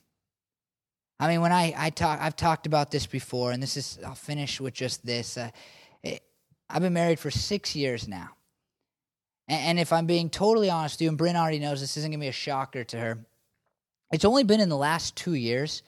[1.18, 4.14] I mean, when I I talk, I've talked about this before, and this is I'll
[4.14, 5.36] finish with just this.
[5.36, 5.50] Uh,
[6.04, 6.22] it,
[6.70, 8.30] I've been married for six years now.
[9.52, 12.18] And if I'm being totally honest with you, and Bryn already knows this isn't going
[12.18, 13.18] to be a shocker to her,
[14.10, 15.82] it's only been in the last two years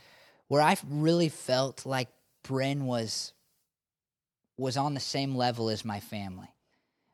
[0.49, 2.09] where I've really felt like
[2.43, 3.33] Bryn was
[4.57, 6.47] was on the same level as my family.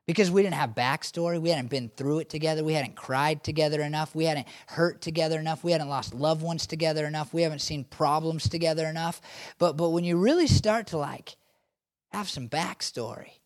[0.06, 3.80] Because we didn't have backstory, we hadn't been through it together, we hadn't cried together
[3.80, 7.60] enough, we hadn't hurt together enough, we hadn't lost loved ones together enough, we haven't
[7.60, 9.20] seen problems together enough.
[9.58, 11.36] But but when you really start to like
[12.10, 13.39] have some backstory,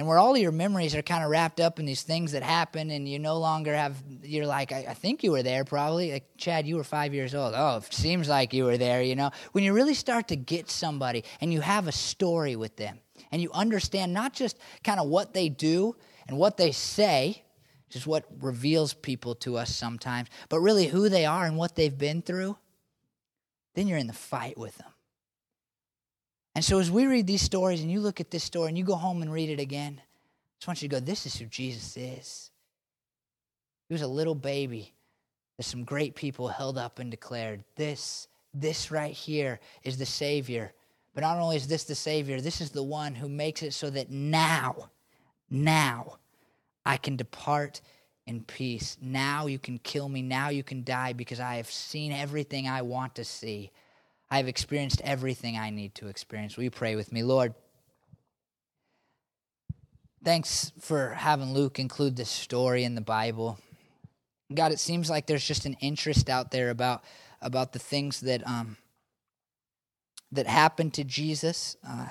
[0.00, 2.42] and where all of your memories are kind of wrapped up in these things that
[2.42, 6.10] happen and you no longer have you're like I, I, think you were there probably.
[6.10, 7.52] Like chad you were five years old.
[7.54, 9.30] Oh it seems like you were there you know?
[9.52, 12.98] When you really start to get somebody and you have a story with them
[13.30, 15.94] and you understand not just kind of what they do
[16.26, 17.42] and what they say
[17.86, 21.76] which is what reveals people to us sometimes but really who they are and what
[21.76, 22.56] they've been through
[23.74, 24.88] then you're in the fight with them
[26.54, 28.84] And so as we read these stories and you look at this story and you
[28.84, 30.04] go home and read it again, I
[30.58, 32.50] just want you to go, this is who Jesus is.
[33.88, 34.94] He was a little baby
[35.56, 40.72] that some great people held up and declared, this, this right here is the Savior.
[41.14, 43.90] But not only is this the Savior, this is the one who makes it so
[43.90, 44.90] that now,
[45.50, 46.18] now,
[46.84, 47.80] I can depart
[48.26, 48.96] in peace.
[49.00, 50.22] Now you can kill me.
[50.22, 53.70] Now you can die because I have seen everything I want to see.
[54.30, 56.56] I have experienced everything I need to experience.
[56.56, 57.54] Will you pray with me, Lord?
[60.22, 63.58] Thanks for having Luke include this story in the Bible.
[64.52, 67.02] God, it seems like there's just an interest out there about
[67.40, 68.76] about the things that um,
[70.32, 72.08] that happened to Jesus uh,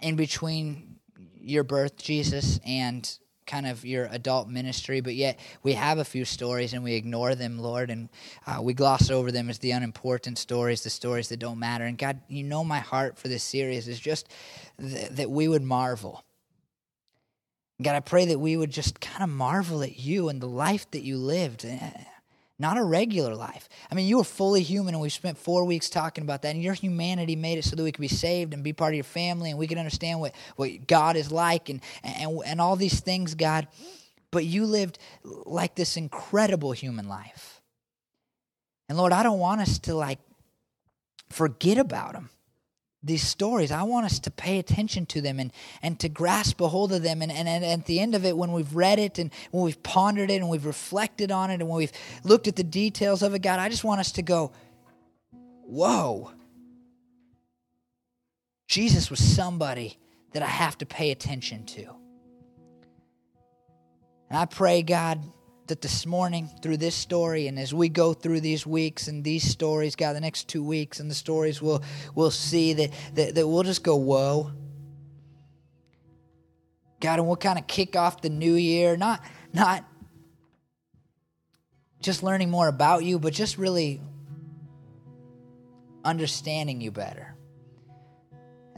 [0.00, 0.96] in between
[1.34, 3.18] your birth, Jesus, and
[3.48, 7.34] kind of your adult ministry, but yet we have a few stories and we ignore
[7.34, 8.08] them, Lord, and
[8.46, 11.84] uh, we gloss over them as the unimportant stories, the stories that don't matter.
[11.84, 14.28] And God, you know my heart for this series is just
[14.80, 16.22] th- that we would marvel.
[17.80, 20.88] God, I pray that we would just kind of marvel at you and the life
[20.90, 21.64] that you lived
[22.58, 23.68] not a regular life.
[23.90, 26.54] I mean, you were fully human, and we spent four weeks talking about that.
[26.54, 28.96] And your humanity made it so that we could be saved and be part of
[28.96, 32.76] your family, and we could understand what, what God is like and, and, and all
[32.76, 33.68] these things, God.
[34.30, 37.60] But you lived like this incredible human life.
[38.88, 40.18] And Lord, I don't want us to like
[41.30, 42.30] forget about them
[43.02, 43.70] these stories.
[43.70, 47.02] I want us to pay attention to them and, and to grasp a hold of
[47.02, 47.22] them.
[47.22, 49.82] And, and, and at the end of it, when we've read it and when we've
[49.82, 51.92] pondered it and we've reflected on it and when we've
[52.24, 54.52] looked at the details of it, God, I just want us to go,
[55.62, 56.32] whoa.
[58.66, 59.98] Jesus was somebody
[60.32, 61.84] that I have to pay attention to.
[64.28, 65.22] And I pray, God,
[65.68, 69.42] that this morning through this story and as we go through these weeks and these
[69.42, 71.82] stories god the next two weeks and the stories we'll,
[72.14, 74.50] we'll see that, that, that we'll just go whoa.
[77.00, 79.84] God and we'll kind of kick off the new year not not
[82.00, 84.00] just learning more about you but just really
[86.04, 87.27] understanding you better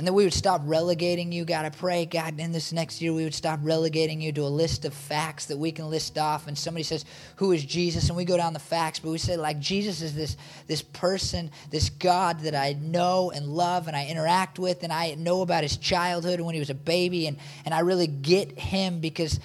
[0.00, 1.44] and that we would stop relegating you.
[1.44, 4.48] God, I pray, God, in this next year, we would stop relegating you to a
[4.48, 6.46] list of facts that we can list off.
[6.48, 7.04] And somebody says,
[7.36, 8.08] Who is Jesus?
[8.08, 11.50] And we go down the facts, but we say, like, Jesus is this, this person,
[11.68, 15.64] this God that I know and love and I interact with, and I know about
[15.64, 17.36] his childhood and when he was a baby, and,
[17.66, 19.38] and I really get him because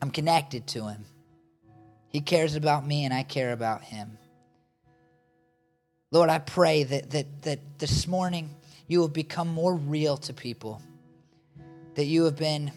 [0.00, 1.04] I'm connected to him.
[2.08, 4.16] He cares about me, and I care about him.
[6.12, 8.54] Lord, I pray that, that, that this morning,
[8.88, 10.82] you have become more real to people,
[11.94, 12.72] that you have been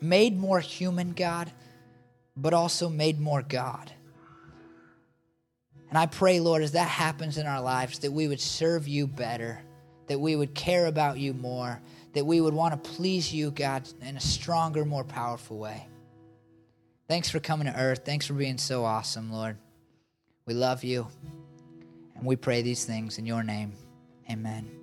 [0.00, 1.50] made more human, God,
[2.36, 3.92] but also made more God.
[5.90, 9.08] And I pray, Lord, as that happens in our lives, that we would serve you
[9.08, 9.60] better,
[10.06, 11.80] that we would care about you more,
[12.12, 15.86] that we would want to please you, God, in a stronger, more powerful way.
[17.08, 18.02] Thanks for coming to earth.
[18.04, 19.56] Thanks for being so awesome, Lord.
[20.46, 21.08] We love you.
[22.14, 23.72] And we pray these things in your name.
[24.30, 24.79] Amen.